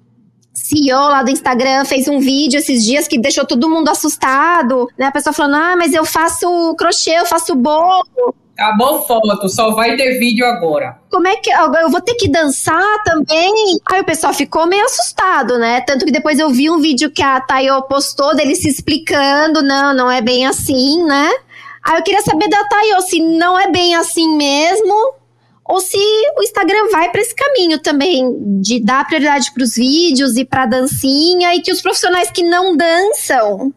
[0.69, 5.07] CEO lá do Instagram fez um vídeo esses dias que deixou todo mundo assustado, né?
[5.07, 8.35] A pessoa falando, ah, mas eu faço crochê, eu faço bolo.
[8.59, 10.99] Acabou foto, só vai ter vídeo agora.
[11.11, 13.53] Como é que eu vou ter que dançar também?
[13.91, 15.83] Aí o pessoal ficou meio assustado, né?
[15.83, 19.95] Tanto que depois eu vi um vídeo que a Tayo postou dele se explicando, não,
[19.95, 21.31] não é bem assim, né?
[21.85, 25.15] Aí eu queria saber da Tayo se não é bem assim mesmo,
[25.69, 25.99] ou se
[26.37, 30.67] o Instagram vai para esse caminho também de dar prioridade para os vídeos e para
[30.67, 33.73] dancinha e que os profissionais que não dançam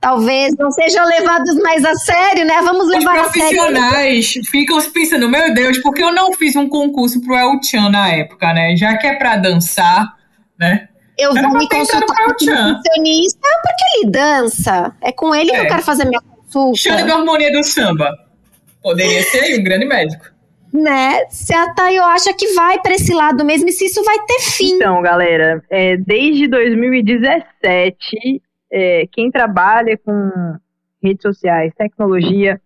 [0.00, 2.60] talvez não sejam levados mais a sério, né?
[2.62, 3.48] Vamos levar a sério.
[3.48, 7.62] Os profissionais ficam pensando, meu Deus, por que eu não fiz um concurso pro El
[7.62, 8.76] Chan na época, né?
[8.76, 10.14] Já que é para dançar,
[10.58, 10.88] né?
[11.16, 14.92] Eu vou me consultar com o nutricionista porque ele dança.
[15.00, 15.54] É com ele é.
[15.54, 15.68] que eu é.
[15.68, 16.78] quero fazer minha consulta.
[16.78, 18.10] Xande da harmonia do samba.
[18.82, 20.33] Poderia ser um grande médico
[20.74, 21.24] né?
[21.30, 24.40] Se a Tayo acha que vai para esse lado mesmo e se isso vai ter
[24.40, 24.74] fim.
[24.74, 30.58] Então, galera, é, desde 2017 é, quem trabalha com
[31.00, 32.60] redes sociais, tecnologia,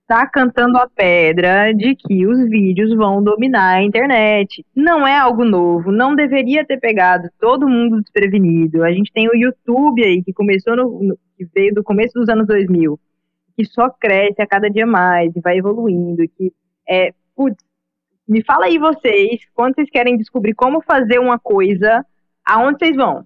[0.00, 4.64] está cantando a pedra de que os vídeos vão dominar a internet.
[4.74, 8.82] Não é algo novo, não deveria ter pegado todo mundo desprevenido.
[8.82, 12.28] A gente tem o YouTube aí, que começou no, no que veio do começo dos
[12.28, 12.98] anos 2000,
[13.54, 16.52] que só cresce a cada dia mais e vai evoluindo, que
[16.88, 17.56] é, putz,
[18.28, 22.04] me fala aí vocês, quando vocês querem descobrir como fazer uma coisa,
[22.44, 23.24] aonde vocês vão?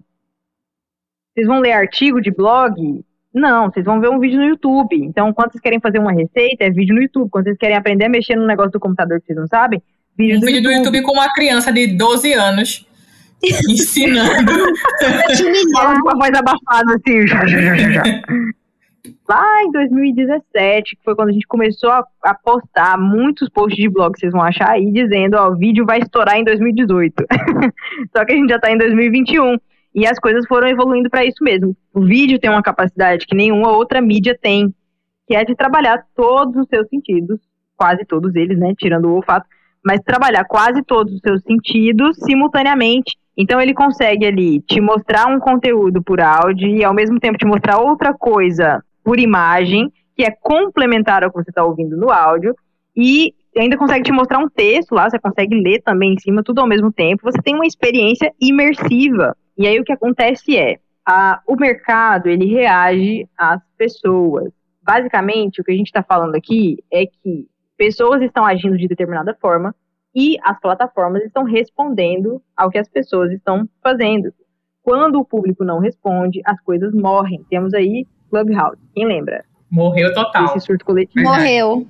[1.33, 3.03] Vocês vão ler artigo de blog?
[3.33, 4.95] Não, vocês vão ver um vídeo no YouTube.
[4.95, 7.29] Então, quando vocês querem fazer uma receita, é vídeo no YouTube.
[7.29, 9.83] Quando vocês querem aprender a mexer no negócio do computador que vocês não sabem,
[10.17, 10.73] vídeo, um do, vídeo YouTube.
[10.73, 12.87] do YouTube com uma criança de 12 anos
[13.69, 14.53] ensinando.
[15.73, 18.55] Fala com a voz abafada, assim.
[19.27, 23.89] Lá em 2017, que foi quando a gente começou a, a, postar muitos posts de
[23.89, 27.13] blog, vocês vão achar aí, dizendo, ó, o vídeo vai estourar em 2018.
[28.15, 29.57] Só que a gente já tá em 2021.
[29.93, 31.75] E as coisas foram evoluindo para isso mesmo.
[31.93, 34.73] O vídeo tem uma capacidade que nenhuma outra mídia tem,
[35.25, 37.39] que é de trabalhar todos os seus sentidos,
[37.77, 39.47] quase todos eles, né, tirando o olfato,
[39.83, 43.15] mas trabalhar quase todos os seus sentidos simultaneamente.
[43.37, 47.45] Então ele consegue ali te mostrar um conteúdo por áudio e ao mesmo tempo te
[47.45, 52.55] mostrar outra coisa por imagem, que é complementar ao que você está ouvindo no áudio,
[52.97, 56.59] e ainda consegue te mostrar um texto lá, você consegue ler também em cima, tudo
[56.59, 57.21] ao mesmo tempo.
[57.23, 59.37] Você tem uma experiência imersiva.
[59.55, 64.51] E aí o que acontece é, a, o mercado ele reage às pessoas.
[64.81, 69.37] Basicamente, o que a gente está falando aqui é que pessoas estão agindo de determinada
[69.39, 69.75] forma
[70.15, 74.33] e as plataformas estão respondendo ao que as pessoas estão fazendo.
[74.81, 77.43] Quando o público não responde, as coisas morrem.
[77.49, 78.79] Temos aí Clubhouse.
[78.93, 79.45] Quem lembra?
[79.69, 80.45] Morreu total.
[80.45, 81.23] Esse surto coletivo.
[81.23, 81.87] Morreu.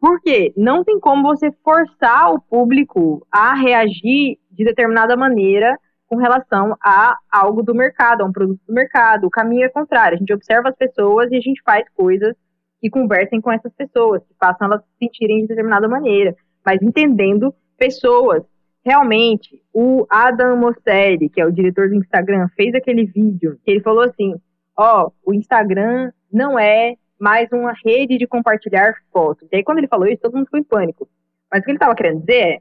[0.00, 0.52] Por quê?
[0.56, 7.16] Não tem como você forçar o público a reagir de determinada maneira com relação a
[7.30, 9.26] algo do mercado, a um produto do mercado.
[9.26, 10.16] O caminho é contrário.
[10.16, 12.34] A gente observa as pessoas e a gente faz coisas
[12.80, 17.52] que conversem com essas pessoas, que façam elas se sentirem de determinada maneira, mas entendendo
[17.76, 18.42] pessoas.
[18.84, 23.80] Realmente, o Adam Mosseri, que é o diretor do Instagram, fez aquele vídeo que ele
[23.80, 24.34] falou assim:
[24.78, 29.48] ó, o Instagram não é mais uma rede de compartilhar fotos.
[29.50, 31.08] E aí, quando ele falou isso, todo mundo ficou em pânico.
[31.50, 32.58] Mas o que ele estava querendo dizer é: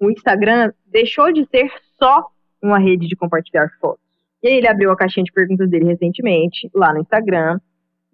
[0.00, 2.26] o Instagram deixou de ser só
[2.62, 4.04] uma rede de compartilhar fotos.
[4.42, 7.58] E aí ele abriu a caixinha de perguntas dele recentemente, lá no Instagram,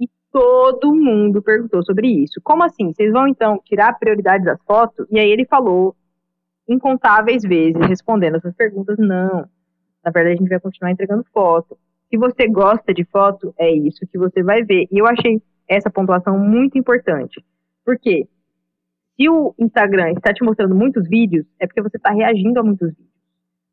[0.01, 2.41] e todo mundo perguntou sobre isso.
[2.43, 2.93] Como assim?
[2.93, 5.07] Vocês vão então tirar prioridade das fotos?
[5.11, 5.95] E aí ele falou
[6.69, 9.49] incontáveis vezes respondendo essas perguntas, não.
[10.05, 11.79] Na verdade, a gente vai continuar entregando foto.
[12.09, 14.87] Se você gosta de foto, é isso que você vai ver.
[14.91, 17.45] E eu achei essa pontuação muito importante.
[17.85, 18.29] Por quê?
[19.17, 22.91] Se o Instagram está te mostrando muitos vídeos, é porque você está reagindo a muitos
[22.91, 23.17] vídeos.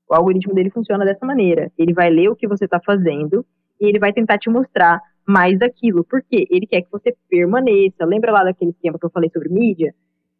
[0.10, 1.72] O algoritmo dele funciona dessa maneira.
[1.78, 3.46] Ele vai ler o que você está fazendo
[3.80, 6.04] e ele vai tentar te mostrar mais daquilo.
[6.04, 8.06] Porque ele quer que você permaneça.
[8.06, 9.94] Lembra lá daquele esquema que eu falei sobre mídia?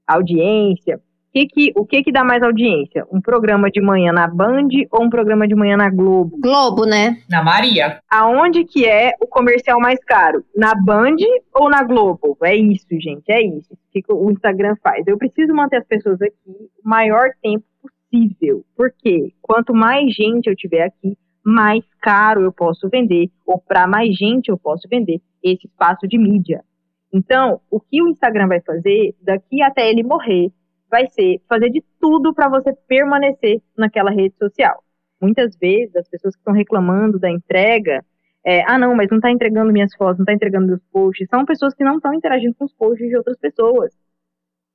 [0.08, 1.02] Audiência.
[1.34, 3.08] Que que, o que que dá mais audiência?
[3.12, 6.38] Um programa de manhã na Band ou um programa de manhã na Globo?
[6.40, 7.18] Globo, né?
[7.28, 8.00] Na Maria.
[8.08, 10.46] Aonde que é o comercial mais caro?
[10.56, 11.16] Na Band
[11.52, 12.38] ou na Globo?
[12.44, 13.74] É isso, gente, é isso.
[13.74, 15.08] O que o Instagram faz?
[15.08, 18.64] Eu preciso manter as pessoas aqui o maior tempo possível.
[18.78, 24.16] Porque quanto mais gente eu tiver aqui, mais caro eu posso vender, ou para mais
[24.16, 26.64] gente eu posso vender esse espaço de mídia.
[27.12, 30.52] Então, o que o Instagram vai fazer daqui até ele morrer
[30.94, 34.84] vai ser fazer de tudo para você permanecer naquela rede social.
[35.20, 38.06] Muitas vezes as pessoas que estão reclamando da entrega,
[38.46, 41.46] é, ah não, mas não está entregando minhas fotos, não está entregando meus posts, são
[41.46, 43.92] pessoas que não estão interagindo com os posts de outras pessoas.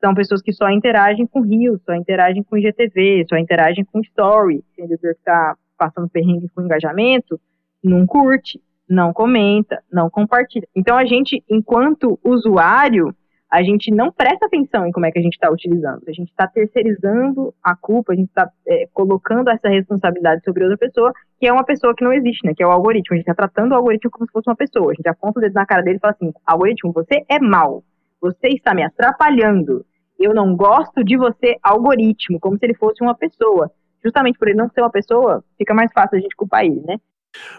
[0.00, 4.59] São pessoas que só interagem com Rio, só interagem com IGTV, só interagem com Story.
[4.59, 7.40] O vendedor que está passando perrengue com engajamento,
[7.83, 10.66] não curte, não comenta, não compartilha.
[10.74, 13.14] Então a gente, enquanto usuário,
[13.51, 16.03] a gente não presta atenção em como é que a gente está utilizando.
[16.07, 20.77] A gente está terceirizando a culpa, a gente está é, colocando essa responsabilidade sobre outra
[20.77, 22.53] pessoa, que é uma pessoa que não existe, né?
[22.55, 23.15] Que é o algoritmo.
[23.15, 24.93] A gente está tratando o algoritmo como se fosse uma pessoa.
[24.93, 27.83] A gente aponta o dedo na cara dele e fala assim: algoritmo, você é mal.
[28.21, 29.85] Você está me atrapalhando.
[30.19, 33.71] Eu não gosto de você, algoritmo, como se ele fosse uma pessoa.
[34.05, 36.97] Justamente por ele não ser uma pessoa, fica mais fácil a gente culpar ele, né?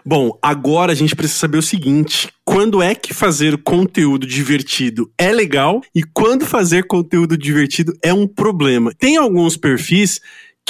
[0.04, 5.32] Bom, agora a gente precisa saber o seguinte: quando é que fazer conteúdo divertido é
[5.32, 8.92] legal e quando fazer conteúdo divertido é um problema?
[8.98, 10.20] Tem alguns perfis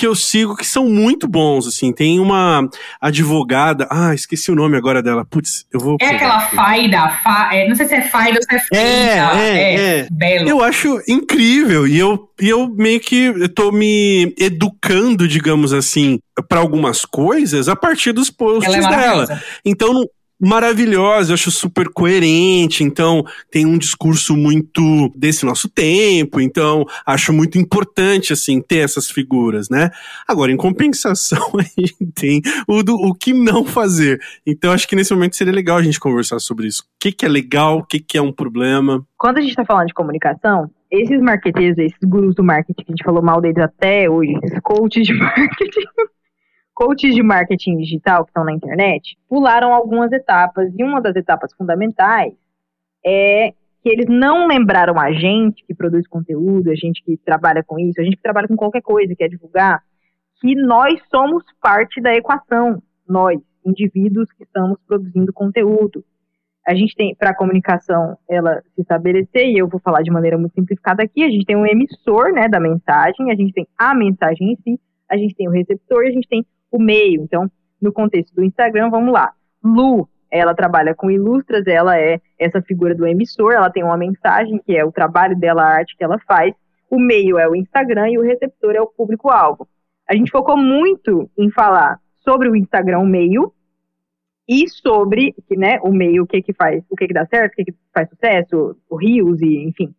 [0.01, 1.93] que eu sigo que são muito bons, assim.
[1.93, 2.67] Tem uma
[2.99, 5.27] advogada, ah, esqueci o nome agora dela.
[5.27, 5.99] Putz, eu vou.
[6.01, 8.77] É aquela Faida, fa, é, não sei se é Faida ou se é Faida.
[8.79, 10.09] É, é, é, é.
[10.11, 10.49] Belo.
[10.49, 16.61] Eu acho incrível e eu, e eu meio que tô me educando, digamos assim, para
[16.61, 19.43] algumas coisas a partir dos posts é dela.
[19.63, 20.07] Então, não,
[20.41, 27.33] maravilhosa, eu acho super coerente, então tem um discurso muito desse nosso tempo, então acho
[27.33, 29.91] muito importante, assim, ter essas figuras, né?
[30.27, 34.21] Agora, em compensação, a gente tem o, do, o que não fazer.
[34.47, 36.83] Então, acho que nesse momento seria legal a gente conversar sobre isso.
[36.83, 39.05] O que, que é legal, o que, que é um problema.
[39.19, 42.93] Quando a gente está falando de comunicação, esses marqueteiros, esses gurus do marketing que a
[42.93, 45.87] gente falou mal deles até hoje, esses coaches de marketing,
[46.81, 51.53] coaches de marketing digital que estão na internet pularam algumas etapas e uma das etapas
[51.53, 52.33] fundamentais
[53.05, 57.79] é que eles não lembraram a gente que produz conteúdo, a gente que trabalha com
[57.79, 59.83] isso, a gente que trabalha com qualquer coisa, quer divulgar,
[60.41, 66.03] que nós somos parte da equação, nós, indivíduos que estamos produzindo conteúdo.
[66.67, 70.39] A gente tem, para a comunicação, ela se estabelecer, e eu vou falar de maneira
[70.39, 73.95] muito simplificada aqui, a gente tem um emissor, né, da mensagem, a gente tem a
[73.95, 77.23] mensagem em si, a gente tem o receptor e a gente tem o meio.
[77.23, 79.33] Então, no contexto do Instagram, vamos lá.
[79.63, 84.61] Lu, ela trabalha com ilustras, ela é essa figura do emissor, ela tem uma mensagem
[84.65, 86.55] que é o trabalho dela, a arte que ela faz.
[86.89, 89.67] O meio é o Instagram e o receptor é o público-alvo.
[90.09, 93.53] A gente focou muito em falar sobre o Instagram, o meio,
[94.49, 97.57] e sobre né, o meio, o que que faz, o que que dá certo, o
[97.57, 99.95] que que faz sucesso, o Rios e enfim.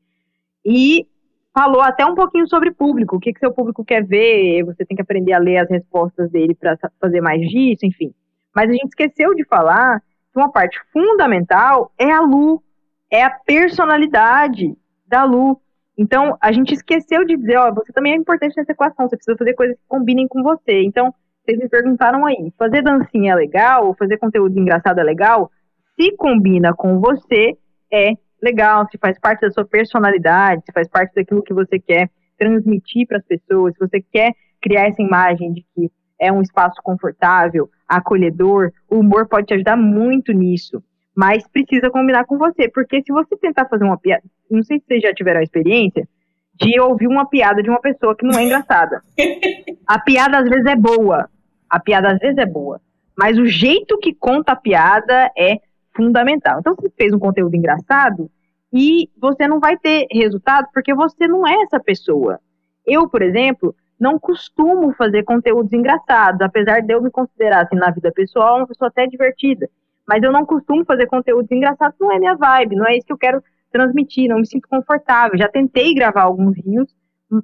[0.65, 1.07] E
[1.53, 4.95] falou até um pouquinho sobre público, o que, que seu público quer ver, você tem
[4.95, 8.13] que aprender a ler as respostas dele para fazer mais disso, enfim.
[8.55, 12.61] Mas a gente esqueceu de falar que uma parte fundamental é a Lu,
[13.09, 15.59] é a personalidade da Lu.
[15.97, 19.37] Então, a gente esqueceu de dizer, ó, você também é importante nessa equação, você precisa
[19.37, 20.81] fazer coisas que combinem com você.
[20.83, 25.51] Então, vocês me perguntaram aí, fazer dancinha é legal, fazer conteúdo engraçado é legal?
[25.99, 27.57] Se combina com você,
[27.91, 32.09] é legal, se faz parte da sua personalidade, se faz parte daquilo que você quer
[32.37, 36.79] transmitir para as pessoas, se você quer criar essa imagem de que é um espaço
[36.83, 40.83] confortável, acolhedor, o humor pode te ajudar muito nisso.
[41.15, 44.85] Mas precisa combinar com você, porque se você tentar fazer uma piada, não sei se
[44.85, 46.07] vocês já tiveram a experiência
[46.55, 49.01] de ouvir uma piada de uma pessoa que não é engraçada.
[49.87, 51.29] A piada às vezes é boa,
[51.69, 52.79] a piada às vezes é boa,
[53.17, 55.59] mas o jeito que conta a piada é
[55.95, 56.59] fundamental.
[56.59, 58.29] Então, você fez um conteúdo engraçado
[58.73, 62.39] e você não vai ter resultado porque você não é essa pessoa.
[62.85, 67.91] Eu, por exemplo, não costumo fazer conteúdos engraçados, apesar de eu me considerar, assim, na
[67.91, 69.69] vida pessoal, uma pessoa até divertida.
[70.07, 73.13] Mas eu não costumo fazer conteúdos engraçados, não é minha vibe, não é isso que
[73.13, 75.37] eu quero transmitir, não me sinto confortável.
[75.37, 76.93] Já tentei gravar alguns rios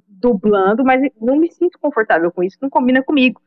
[0.08, 3.40] dublando, mas não me sinto confortável com isso, não combina comigo.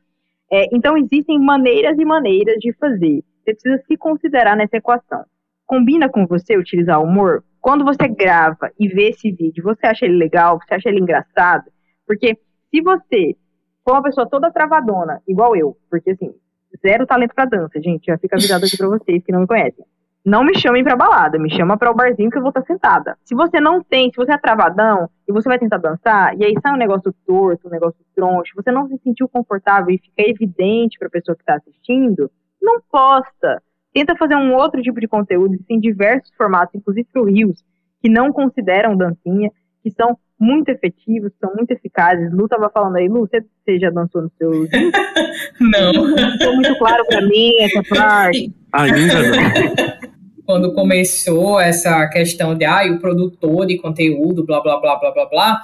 [0.50, 3.22] É, então, existem maneiras e maneiras de fazer.
[3.44, 5.24] Você precisa se considerar nessa equação.
[5.66, 7.42] Combina com você utilizar humor?
[7.60, 10.58] Quando você grava e vê esse vídeo, você acha ele legal?
[10.58, 11.64] Você acha ele engraçado?
[12.06, 12.36] Porque
[12.70, 13.36] se você
[13.84, 16.32] for uma pessoa toda travadona, igual eu, porque assim,
[16.80, 19.84] zero talento pra dança, gente, já fica avisado aqui pra vocês que não me conhecem.
[20.24, 23.18] Não me chamem pra balada, me chama para o barzinho que eu vou estar sentada.
[23.24, 26.54] Se você não tem, se você é travadão e você vai tentar dançar, e aí
[26.62, 30.96] sai um negócio torto, um negócio troncho, você não se sentiu confortável e fica evidente
[30.96, 32.30] pra pessoa que tá assistindo,
[32.62, 33.62] não posta.
[33.92, 37.62] Tenta fazer um outro tipo de conteúdo, tem diversos formatos, inclusive para o Rios,
[38.00, 39.50] que não consideram dancinha,
[39.82, 42.32] que são muito efetivos, são muito eficazes.
[42.32, 44.50] Lu estava falando aí, Lu, você, você já dançou no seu.
[45.60, 45.92] não.
[45.92, 48.52] Não ficou muito claro para mim essa parte.
[48.72, 50.12] Ainda não.
[50.44, 55.26] Quando começou essa questão de ah, o produtor de conteúdo, blá blá blá blá blá
[55.26, 55.60] blá,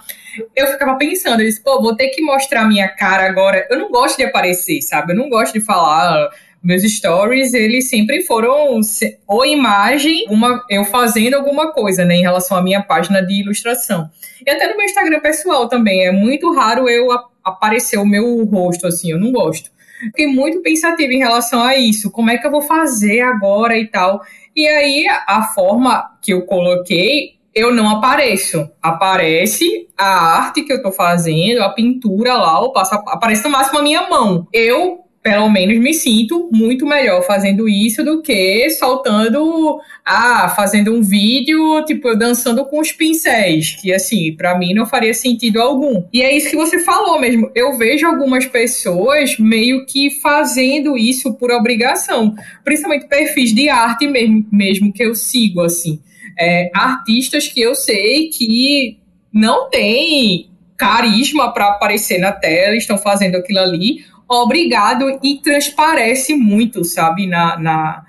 [0.55, 3.67] eu ficava pensando, eu disse, pô, vou ter que mostrar minha cara agora.
[3.69, 5.13] Eu não gosto de aparecer, sabe?
[5.13, 6.31] Eu não gosto de falar
[6.62, 8.81] meus stories, eles sempre foram
[9.27, 14.11] ou imagem, uma, eu fazendo alguma coisa, né, em relação à minha página de ilustração.
[14.44, 17.09] E até no meu Instagram pessoal também, é muito raro eu
[17.44, 19.71] aparecer o meu rosto, assim, eu não gosto.
[20.01, 23.87] Fiquei muito pensativa em relação a isso, como é que eu vou fazer agora e
[23.87, 24.21] tal.
[24.55, 28.71] E aí, a forma que eu coloquei, eu não apareço.
[28.81, 33.81] Aparece a arte que eu tô fazendo, a pintura lá, eu passo, aparece no máximo
[33.81, 34.47] a minha mão.
[34.53, 41.03] Eu pelo menos me sinto muito melhor fazendo isso do que soltando, ah, fazendo um
[41.03, 46.03] vídeo, tipo, eu dançando com os pincéis, que assim, para mim não faria sentido algum.
[46.11, 47.51] E é isso que você falou mesmo.
[47.55, 54.47] Eu vejo algumas pessoas meio que fazendo isso por obrigação, principalmente perfis de arte mesmo,
[54.51, 56.01] mesmo que eu sigo, assim.
[56.41, 58.97] É, artistas que eu sei que
[59.31, 66.85] não têm carisma para aparecer na tela, estão fazendo aquilo ali, obrigado e transparece muito,
[66.85, 68.05] sabe, na, na,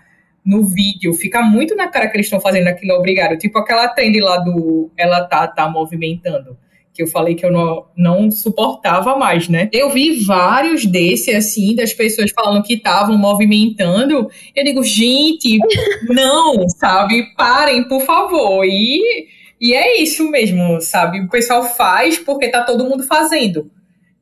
[0.46, 1.14] no vídeo.
[1.14, 3.38] Fica muito na cara que eles estão fazendo aquilo obrigado.
[3.38, 6.58] Tipo aquela trend lá do Ela Tá, tá movimentando.
[6.92, 9.70] Que eu falei que eu não, não suportava mais, né?
[9.72, 14.30] Eu vi vários desses, assim, das pessoas falando que estavam movimentando.
[14.54, 15.60] Eu digo, gente,
[16.10, 17.34] não, sabe?
[17.38, 18.66] Parem, por favor.
[18.66, 19.28] E,
[19.62, 21.22] e é isso mesmo, sabe?
[21.22, 23.72] O pessoal faz porque tá todo mundo fazendo.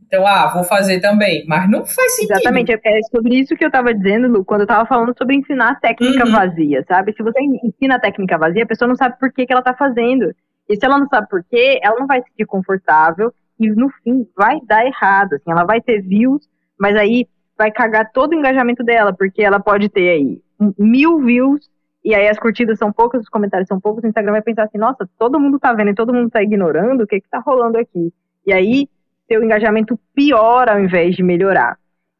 [0.07, 1.45] Então, ah, vou fazer também.
[1.47, 2.31] Mas não faz sentido.
[2.37, 2.71] Exatamente.
[2.71, 5.75] É sobre isso que eu estava dizendo, Lu, quando eu estava falando sobre ensinar a
[5.75, 6.31] técnica uhum.
[6.31, 7.13] vazia, sabe?
[7.13, 9.73] Se você ensina a técnica vazia, a pessoa não sabe por que, que ela está
[9.73, 10.33] fazendo.
[10.69, 13.89] E se ela não sabe por quê, ela não vai se sentir confortável e no
[14.03, 15.33] fim vai dar errado.
[15.33, 16.47] Assim, ela vai ter views,
[16.79, 17.27] mas aí
[17.57, 20.41] vai cagar todo o engajamento dela, porque ela pode ter aí
[20.77, 21.69] mil views
[22.03, 24.77] e aí as curtidas são poucas, os comentários são poucos, o Instagram vai pensar assim,
[24.77, 27.77] nossa, todo mundo tá vendo e todo mundo tá ignorando, o que que tá rolando
[27.77, 28.13] aqui?
[28.45, 28.87] E aí
[29.27, 31.77] seu engajamento piora ao invés de melhorar.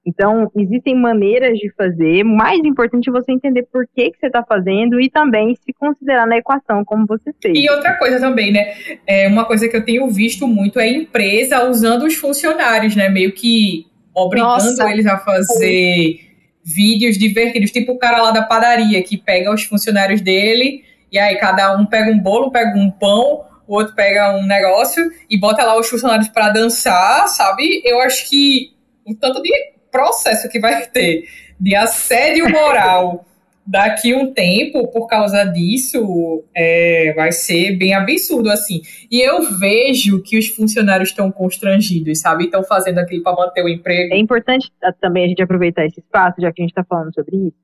[0.07, 2.23] Então, existem maneiras de fazer.
[2.23, 6.25] Mais importante é você entender por que, que você está fazendo e também se considerar
[6.25, 7.59] na equação como você fez.
[7.59, 8.73] E outra coisa também, né?
[9.05, 13.09] É uma coisa que eu tenho visto muito é a empresa usando os funcionários, né?
[13.09, 13.85] Meio que
[14.15, 14.89] obrigando Nossa.
[14.89, 16.21] eles a fazer
[16.63, 17.71] vídeos divertidos.
[17.71, 21.85] Tipo o cara lá da padaria que pega os funcionários dele e aí cada um
[21.85, 25.89] pega um bolo, pega um pão o outro pega um negócio e bota lá os
[25.89, 27.81] funcionários para dançar, sabe?
[27.83, 28.73] Eu acho que
[29.05, 29.51] o tanto de
[29.91, 31.25] processo que vai ter
[31.59, 33.25] de assédio moral
[33.67, 38.81] daqui um tempo por causa disso é, vai ser bem absurdo assim.
[39.11, 42.45] E eu vejo que os funcionários estão constrangidos, sabe?
[42.45, 44.13] Estão fazendo aquilo para manter o emprego.
[44.13, 47.35] É importante também a gente aproveitar esse espaço, já que a gente está falando sobre
[47.35, 47.57] isso,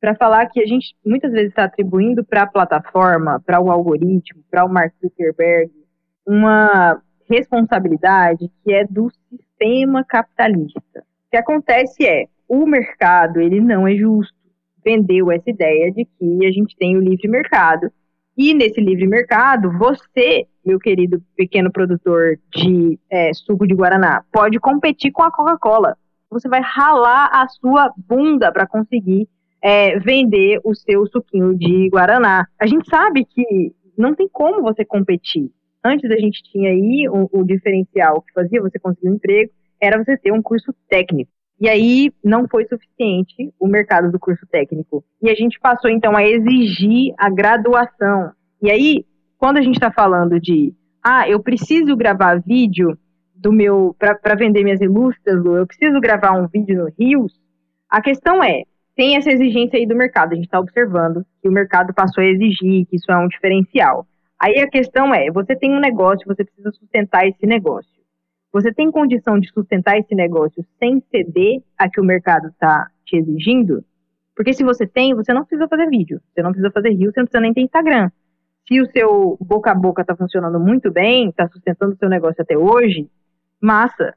[0.00, 4.42] para falar que a gente muitas vezes está atribuindo para a plataforma, para o algoritmo,
[4.50, 5.70] para o Mark Zuckerberg,
[6.26, 11.00] uma responsabilidade que é do sistema capitalista.
[11.00, 14.34] O que acontece é, o mercado, ele não é justo.
[14.82, 17.92] Vendeu essa ideia de que a gente tem o livre mercado.
[18.36, 24.58] E nesse livre mercado, você, meu querido pequeno produtor de é, suco de Guaraná, pode
[24.58, 25.96] competir com a Coca-Cola.
[26.30, 29.28] Você vai ralar a sua bunda para conseguir
[29.62, 32.46] é, vender o seu suquinho de Guaraná.
[32.58, 35.50] A gente sabe que não tem como você competir.
[35.84, 39.50] Antes a gente tinha aí o, o diferencial que fazia você conseguir um emprego,
[39.80, 41.30] era você ter um curso técnico.
[41.60, 45.04] E aí não foi suficiente o mercado do curso técnico.
[45.22, 48.32] E a gente passou então a exigir a graduação.
[48.62, 49.04] E aí,
[49.38, 52.96] quando a gente está falando de, ah, eu preciso gravar vídeo
[53.34, 57.38] do meu para vender minhas ilustras, eu preciso gravar um vídeo no Rios,
[57.88, 58.64] a questão é,
[59.00, 60.32] tem essa exigência aí do mercado.
[60.32, 64.06] A gente está observando que o mercado passou a exigir, que isso é um diferencial.
[64.38, 67.98] Aí a questão é: você tem um negócio, você precisa sustentar esse negócio.
[68.52, 73.16] Você tem condição de sustentar esse negócio sem ceder a que o mercado está te
[73.16, 73.82] exigindo?
[74.36, 77.20] Porque se você tem, você não precisa fazer vídeo, você não precisa fazer rio, você
[77.20, 78.10] não precisa nem ter Instagram.
[78.68, 82.42] Se o seu boca a boca está funcionando muito bem, está sustentando o seu negócio
[82.42, 83.08] até hoje,
[83.62, 84.12] massa.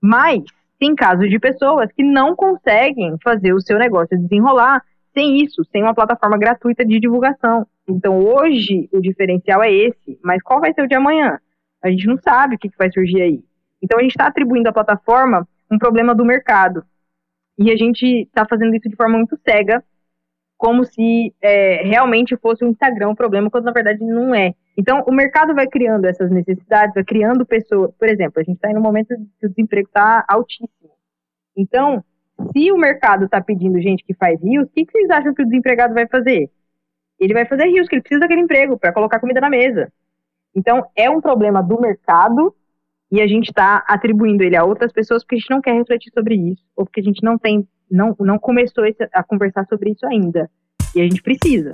[0.00, 0.44] Mas
[0.80, 5.82] tem casos de pessoas que não conseguem fazer o seu negócio desenrolar sem isso, sem
[5.82, 7.66] uma plataforma gratuita de divulgação.
[7.86, 11.38] Então, hoje, o diferencial é esse, mas qual vai ser o de amanhã?
[11.82, 13.44] A gente não sabe o que vai surgir aí.
[13.82, 16.82] Então, a gente está atribuindo à plataforma um problema do mercado.
[17.58, 19.84] E a gente está fazendo isso de forma muito cega,
[20.56, 24.54] como se é, realmente fosse o Instagram o problema, quando na verdade não é.
[24.80, 27.90] Então, o mercado vai criando essas necessidades, vai criando pessoas.
[27.98, 29.08] Por exemplo, a gente está em um momento
[29.38, 30.90] que o desemprego está altíssimo.
[31.54, 32.02] Então,
[32.50, 35.42] se o mercado está pedindo gente que faz rios, o que, que, vocês acham que
[35.42, 36.50] o desempregado vai fazer?
[37.18, 39.92] Ele vai fazer rios, que ele precisa daquele emprego para colocar comida na mesa.
[40.56, 42.54] Então, é um problema do mercado
[43.12, 46.10] e a gente está atribuindo ele a outras pessoas porque a gente não quer refletir
[46.14, 50.06] sobre isso, ou porque a gente não tem não, não começou a conversar sobre isso
[50.06, 50.50] ainda.
[50.94, 51.72] E a gente precisa.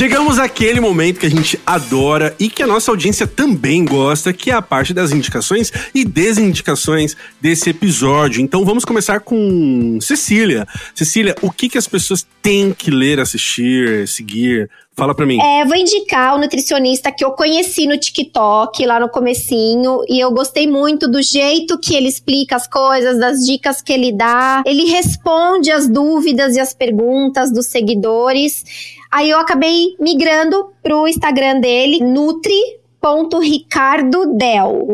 [0.00, 4.50] Chegamos àquele momento que a gente adora e que a nossa audiência também gosta, que
[4.50, 8.40] é a parte das indicações e desindicações desse episódio.
[8.40, 10.66] Então vamos começar com Cecília.
[10.94, 14.70] Cecília, o que, que as pessoas têm que ler, assistir, seguir?
[14.96, 15.38] Fala pra mim.
[15.38, 20.30] É, vou indicar o nutricionista que eu conheci no TikTok, lá no comecinho, e eu
[20.30, 24.62] gostei muito do jeito que ele explica as coisas, das dicas que ele dá.
[24.64, 28.64] Ele responde as dúvidas e as perguntas dos seguidores.
[29.10, 34.84] Aí eu acabei migrando pro Instagram dele, nutri.ricardodel.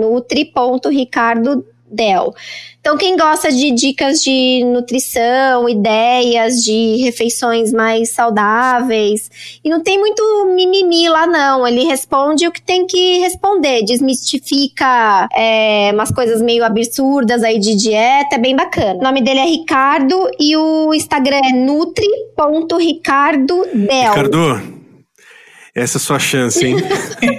[2.86, 9.28] Então, quem gosta de dicas de nutrição, ideias de refeições mais saudáveis,
[9.64, 10.22] e não tem muito
[10.54, 11.66] mimimi lá, não.
[11.66, 17.74] Ele responde o que tem que responder, desmistifica é, umas coisas meio absurdas aí de
[17.74, 19.00] dieta, é bem bacana.
[19.00, 23.74] O nome dele é Ricardo e o Instagram é nutri.ricardodel.
[23.74, 24.75] Ricardo,
[25.76, 26.76] Essa é a sua chance, hein?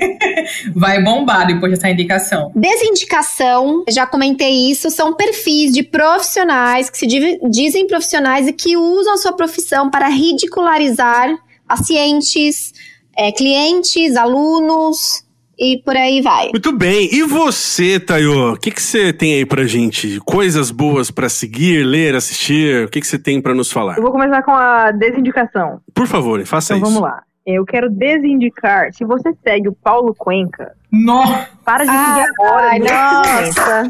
[0.76, 2.52] Vai bombar depois dessa indicação.
[2.56, 7.08] Desindicação, já comentei isso, são perfis de profissionais que se
[7.50, 11.36] dizem profissionais e que usam a sua profissão para ridicularizar
[11.68, 12.74] pacientes,
[13.18, 15.26] é, clientes, alunos,
[15.60, 16.50] e por aí vai.
[16.50, 17.10] Muito bem.
[17.12, 18.54] E você, Tayo?
[18.54, 20.20] O que, que você tem aí pra gente?
[20.20, 22.86] Coisas boas para seguir, ler, assistir?
[22.86, 23.98] O que, que você tem para nos falar?
[23.98, 25.82] Eu vou começar com a desindicação.
[25.96, 26.98] Por favor, faça então, isso.
[26.98, 27.24] Então vamos lá.
[27.48, 28.92] Eu quero desindicar.
[28.92, 31.50] Se você segue o Paulo Cuenca, nossa.
[31.64, 32.68] para de seguir agora.
[32.68, 33.90] Ai, nossa.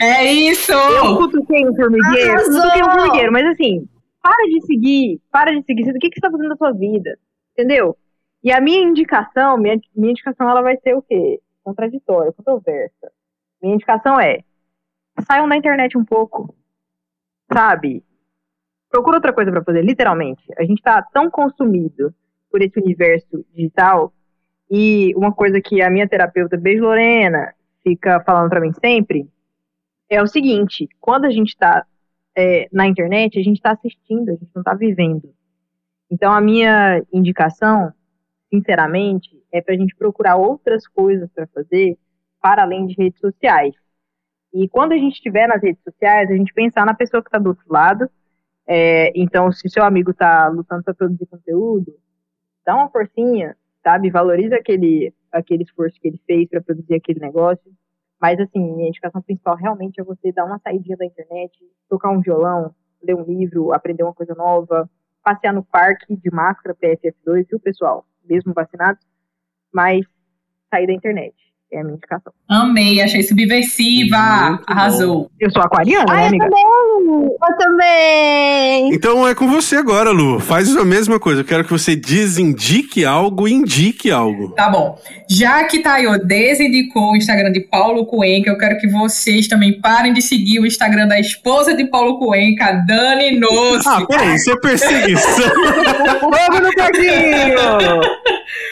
[0.00, 0.72] É isso!
[0.72, 2.62] Eu cutuquei um formigueiro, Arrasou.
[2.62, 3.88] cutuquei um formigueiro, mas assim,
[4.20, 5.88] para de seguir, para de seguir.
[5.88, 7.16] O que, que você tá fazendo na sua vida?
[7.52, 7.96] Entendeu?
[8.42, 11.40] E a minha indicação, minha, minha indicação ela vai ser o quê?
[11.62, 13.12] Contraditória, controversa.
[13.62, 14.40] Minha indicação é,
[15.24, 16.52] saiam da internet um pouco,
[17.52, 18.04] sabe?
[18.90, 20.42] Procura outra coisa para fazer, literalmente.
[20.58, 22.12] A gente tá tão consumido
[22.56, 24.14] por esse universo digital
[24.70, 27.52] e uma coisa que a minha terapeuta, Beijo Lorena,
[27.84, 29.28] fica falando para mim sempre
[30.08, 31.84] é o seguinte: quando a gente está
[32.34, 35.34] é, na internet, a gente está assistindo, a gente não está vivendo.
[36.10, 37.92] Então, a minha indicação
[38.52, 41.98] sinceramente, é para a gente procurar outras coisas para fazer
[42.40, 43.74] para além de redes sociais.
[44.52, 47.38] E quando a gente estiver nas redes sociais, a gente pensar na pessoa que está
[47.38, 48.08] do outro lado.
[48.66, 51.92] É, então, se seu amigo está lutando para produzir conteúdo,
[52.66, 54.10] dá uma forcinha, sabe?
[54.10, 57.72] Valoriza aquele, aquele esforço que ele fez para produzir aquele negócio.
[58.20, 61.52] Mas, assim, minha indicação principal realmente é você dar uma saidinha da internet,
[61.88, 64.90] tocar um violão, ler um livro, aprender uma coisa nova,
[65.22, 68.04] passear no parque de máscara PFF2, viu, pessoal?
[68.28, 69.04] mesmo vacinados,
[69.72, 70.04] mas
[70.70, 71.34] sair da internet.
[71.72, 72.32] É a minha indicação.
[72.48, 74.16] Amei, achei subversiva.
[74.50, 75.22] Muito Arrasou.
[75.22, 75.30] Bom.
[75.40, 76.44] Eu sou aquariana, né, amiga?
[76.44, 77.36] Eu também.
[77.42, 78.94] Eu também.
[78.94, 80.38] Então é com você agora, Lu.
[80.38, 81.40] Faz a mesma coisa.
[81.40, 84.50] Eu quero que você desindique algo e indique algo.
[84.50, 84.96] Tá bom.
[85.28, 90.12] Já que Tayo desindicou o Instagram de Paulo Cuenca, eu quero que vocês também parem
[90.12, 93.88] de seguir o Instagram da esposa de Paulo Cuenca, Dani Nossi.
[93.88, 95.52] Ah, peraí, isso é perseguição.
[96.20, 98.00] Vamos no quartinho!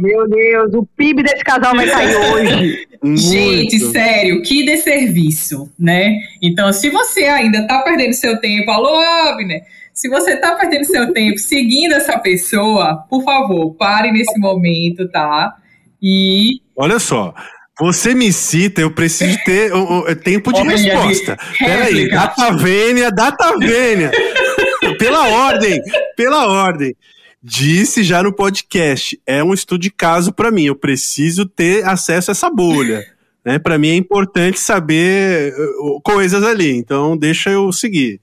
[0.00, 2.88] Meu Deus, o PIB desse casal vai cair hoje.
[3.16, 6.18] Gente, sério, que desserviço, né?
[6.42, 11.12] Então, se você ainda tá perdendo seu tempo, alô, Abner, se você tá perdendo seu
[11.12, 15.54] tempo seguindo essa pessoa, por favor, pare nesse momento, tá?
[16.02, 16.60] E.
[16.76, 17.34] Olha só.
[17.80, 21.36] Você me cita, eu preciso ter o, o, tempo de Olha resposta.
[21.60, 24.10] Peraí, data vênia, data vênia.
[24.98, 25.80] pela ordem,
[26.16, 26.96] pela ordem
[27.42, 32.30] disse já no podcast, é um estudo de caso para mim, eu preciso ter acesso
[32.30, 33.04] a essa bolha.
[33.44, 33.58] Né?
[33.58, 38.20] Para mim é importante saber uh, coisas ali, então deixa eu seguir.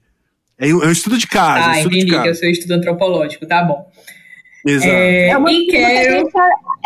[0.56, 1.68] É um, é estudo de caso.
[1.68, 2.22] Ah, estudo entendi, de caso.
[2.22, 3.90] que eu sou estudo antropológico, tá bom.
[4.64, 4.88] Exato.
[4.88, 6.28] É, é uma, e quero...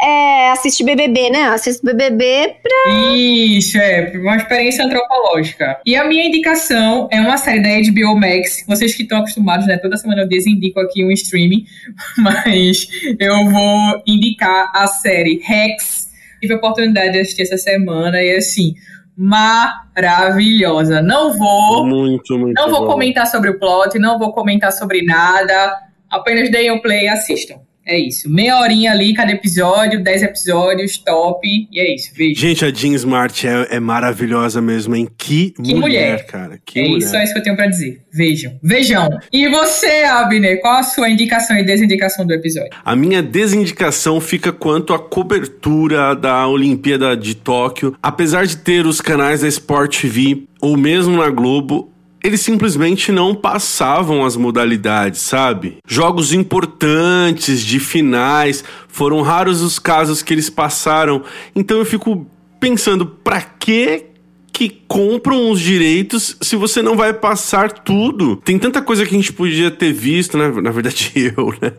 [0.02, 1.44] é, assistir BBB, né?
[1.44, 2.92] Assiste BBB pra...
[3.14, 5.80] Isso, é, uma experiência antropológica.
[5.84, 8.64] E a minha indicação é uma série da HBO Max.
[8.66, 9.78] Vocês que estão acostumados, né?
[9.78, 11.64] Toda semana eu desindico aqui um streaming,
[12.18, 12.88] mas
[13.18, 16.08] eu vou indicar a série Rex.
[16.40, 18.74] Tive a oportunidade de assistir essa semana e, assim,
[19.16, 21.02] maravilhosa.
[21.02, 21.86] Não vou...
[21.86, 22.86] Muito, muito Não vou bom.
[22.92, 25.76] comentar sobre o plot, não vou comentar sobre nada.
[26.10, 27.56] Apenas deem um play e assistam.
[27.90, 28.30] É isso.
[28.30, 31.44] Meia horinha ali, cada episódio, dez episódios, top.
[31.72, 32.40] E é isso, veja.
[32.40, 35.08] Gente, a Jean Smart é, é maravilhosa mesmo, hein?
[35.18, 36.60] Que, que mulher, mulher, cara.
[36.64, 36.98] Que é mulher.
[36.98, 38.00] isso, é isso que eu tenho pra dizer.
[38.12, 38.56] Vejam.
[38.62, 39.08] Vejam.
[39.32, 42.70] E você, Abner, qual a sua indicação e desindicação do episódio?
[42.84, 47.96] A minha desindicação fica quanto à cobertura da Olimpíada de Tóquio.
[48.00, 51.89] Apesar de ter os canais da Sport TV ou mesmo na Globo,
[52.22, 55.78] eles simplesmente não passavam as modalidades, sabe?
[55.86, 61.22] Jogos importantes de finais, foram raros os casos que eles passaram.
[61.54, 62.26] Então eu fico
[62.58, 64.06] pensando, pra que
[64.52, 68.36] que compram os direitos se você não vai passar tudo?
[68.36, 70.48] Tem tanta coisa que a gente podia ter visto, né?
[70.60, 71.72] Na verdade, eu, né?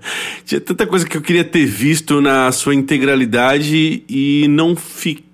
[0.43, 5.30] Tinha tanta coisa que eu queria ter visto na sua integralidade e não fiquei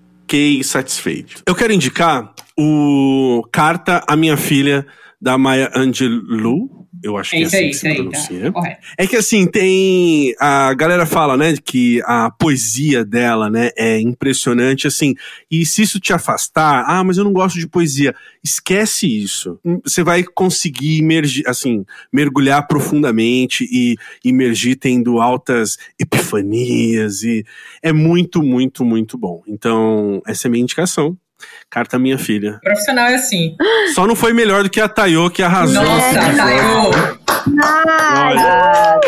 [0.63, 1.43] satisfeito.
[1.47, 4.85] Eu quero indicar o Carta à Minha Filha,
[5.21, 6.76] da Maya Angelou.
[7.03, 8.51] Eu acho que é, é assim aí, que se aí, pronuncia.
[8.51, 8.77] Tá.
[8.97, 10.33] É que assim, tem.
[10.39, 15.13] A galera fala, né, que a poesia dela, né, é impressionante, assim.
[15.49, 18.15] E se isso te afastar, ah, mas eu não gosto de poesia.
[18.43, 19.59] Esquece isso.
[19.83, 27.23] Você vai conseguir emergir, assim, mergulhar profundamente e emergir tendo altas epifanias.
[27.23, 27.45] E
[27.81, 29.43] é muito, muito, muito bom.
[29.47, 31.17] Então, essa é a minha indicação.
[31.69, 32.59] Carta minha filha.
[32.63, 33.55] Profissional é assim.
[33.93, 35.83] Só não foi melhor do que a Tayo que arrasou.
[35.83, 37.17] Nossa, Tayo!
[37.59, 38.99] Ai, Ah,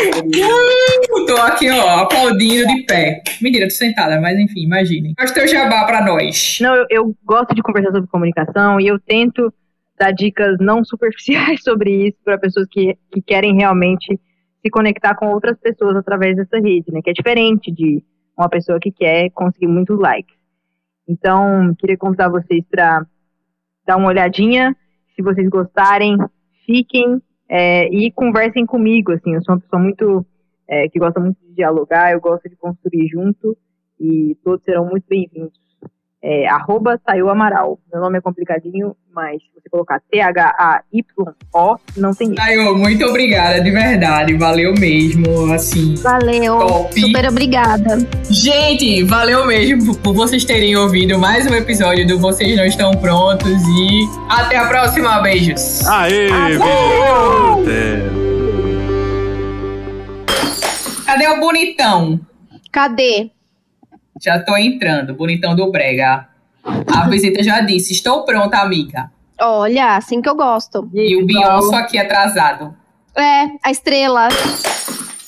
[1.11, 3.21] Uh, tô aqui, ó, aplaudindo de pé.
[3.41, 5.13] Mentira, tô sentada, mas enfim, imaginem.
[5.17, 6.57] Faz teu jabá pra nós.
[6.61, 9.53] Não, eu, eu gosto de conversar sobre comunicação e eu tento
[9.97, 14.19] dar dicas não superficiais sobre isso para pessoas que, que querem realmente
[14.61, 17.01] se conectar com outras pessoas através dessa rede, né?
[17.03, 18.03] Que é diferente de
[18.38, 20.39] uma pessoa que quer conseguir muitos likes.
[21.10, 23.03] Então, queria convidar vocês para
[23.84, 24.76] dar uma olhadinha.
[25.16, 26.16] Se vocês gostarem,
[26.68, 29.12] fiquem é, e conversem comigo.
[29.12, 30.24] Assim, eu sou uma pessoa muito
[30.68, 33.57] é, que gosta muito de dialogar, eu gosto de construir junto
[33.99, 35.68] e todos serão muito bem-vindos.
[36.22, 37.80] É, arroba Tayo Amaral.
[37.91, 42.36] Meu nome é complicadinho, mas se você colocar T-H-A-Y-O, não tem isso.
[42.36, 44.36] Tayo, muito obrigada, de verdade.
[44.36, 45.95] Valeu mesmo, assim.
[45.95, 46.59] valeu.
[46.59, 46.99] Top.
[46.99, 47.97] Super obrigada.
[48.30, 53.61] Gente, valeu mesmo por vocês terem ouvido mais um episódio do Vocês Não Estão Prontos
[53.67, 55.22] e até a próxima.
[55.22, 55.88] Beijos.
[55.88, 56.28] Aê.
[61.05, 62.20] Cadê o bonitão?
[62.72, 63.32] Cadê?
[64.20, 66.28] Já tô entrando, bonitão do Brega.
[66.63, 69.09] A visita já disse: Estou pronta, amiga.
[69.39, 70.89] Olha, assim que eu gosto.
[70.93, 72.76] E o Beyoncé aqui atrasado.
[73.15, 74.28] É, a estrela.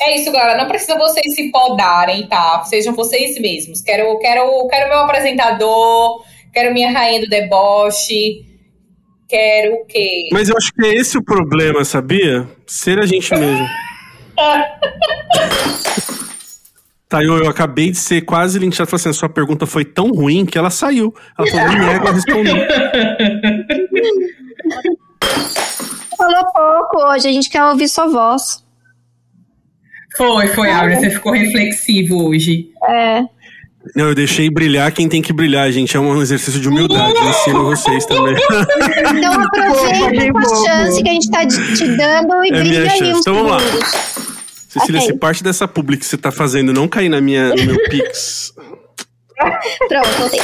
[0.02, 0.58] É isso, galera.
[0.58, 2.64] Não precisa vocês se podarem, tá?
[2.66, 3.82] Sejam vocês mesmos.
[3.82, 8.44] Quero, quero, quero meu apresentador, quero minha rainha do deboche,
[9.30, 10.28] quero o quê?
[10.34, 12.50] Mas eu acho que é esse o problema, sabia?
[12.68, 13.68] Ser a gente mesmo.
[17.12, 18.90] Tayo, eu acabei de ser quase linchado.
[18.90, 21.14] Falei assim, a sua pergunta foi tão ruim que ela saiu.
[21.38, 22.68] Ela falou, me nego a responder.
[26.18, 28.64] Falou pouco hoje, a gente quer ouvir sua voz.
[30.16, 31.00] Foi, foi, Áurea.
[31.00, 32.70] Você ficou reflexivo hoje.
[32.88, 33.24] É.
[33.94, 35.98] Não, eu deixei brilhar quem tem que brilhar, gente.
[35.98, 37.14] É um exercício de humildade.
[37.14, 38.36] Eu ensino vocês também.
[39.18, 43.34] Então aproveita a chance que a gente tá te dando e É brilha aí Então
[43.34, 43.58] vamos lá.
[44.72, 45.12] Cecília, Ok.
[45.14, 48.54] se parte dessa publi que você tá fazendo não cair na minha, no meu Pix,
[49.90, 50.40] Pronto, voltei.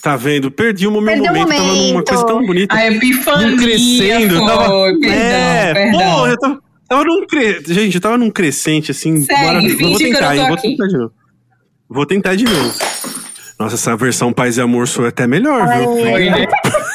[0.00, 0.50] tá vendo?
[0.50, 1.48] Perdi o meu Perdeu o momento.
[1.48, 2.08] Tava numa momento.
[2.08, 2.74] coisa tão bonita.
[2.74, 4.36] A epifania Num crescendo.
[4.38, 4.46] foi.
[4.46, 4.68] Tava...
[5.00, 6.00] Perdão, é, perdão.
[6.00, 7.62] pô, eu tava, tava num cre...
[7.66, 9.82] Gente, eu tava num crescente, assim, Segue, maravilhoso.
[9.82, 10.48] Eu Vou eu tentar, não hein?
[10.48, 11.12] Vou tentar de novo.
[11.90, 12.74] Vou tentar de novo.
[13.58, 15.84] Nossa, essa versão Paz e Amor sua é até melhor, viu?
[15.96, 16.46] Foi, né?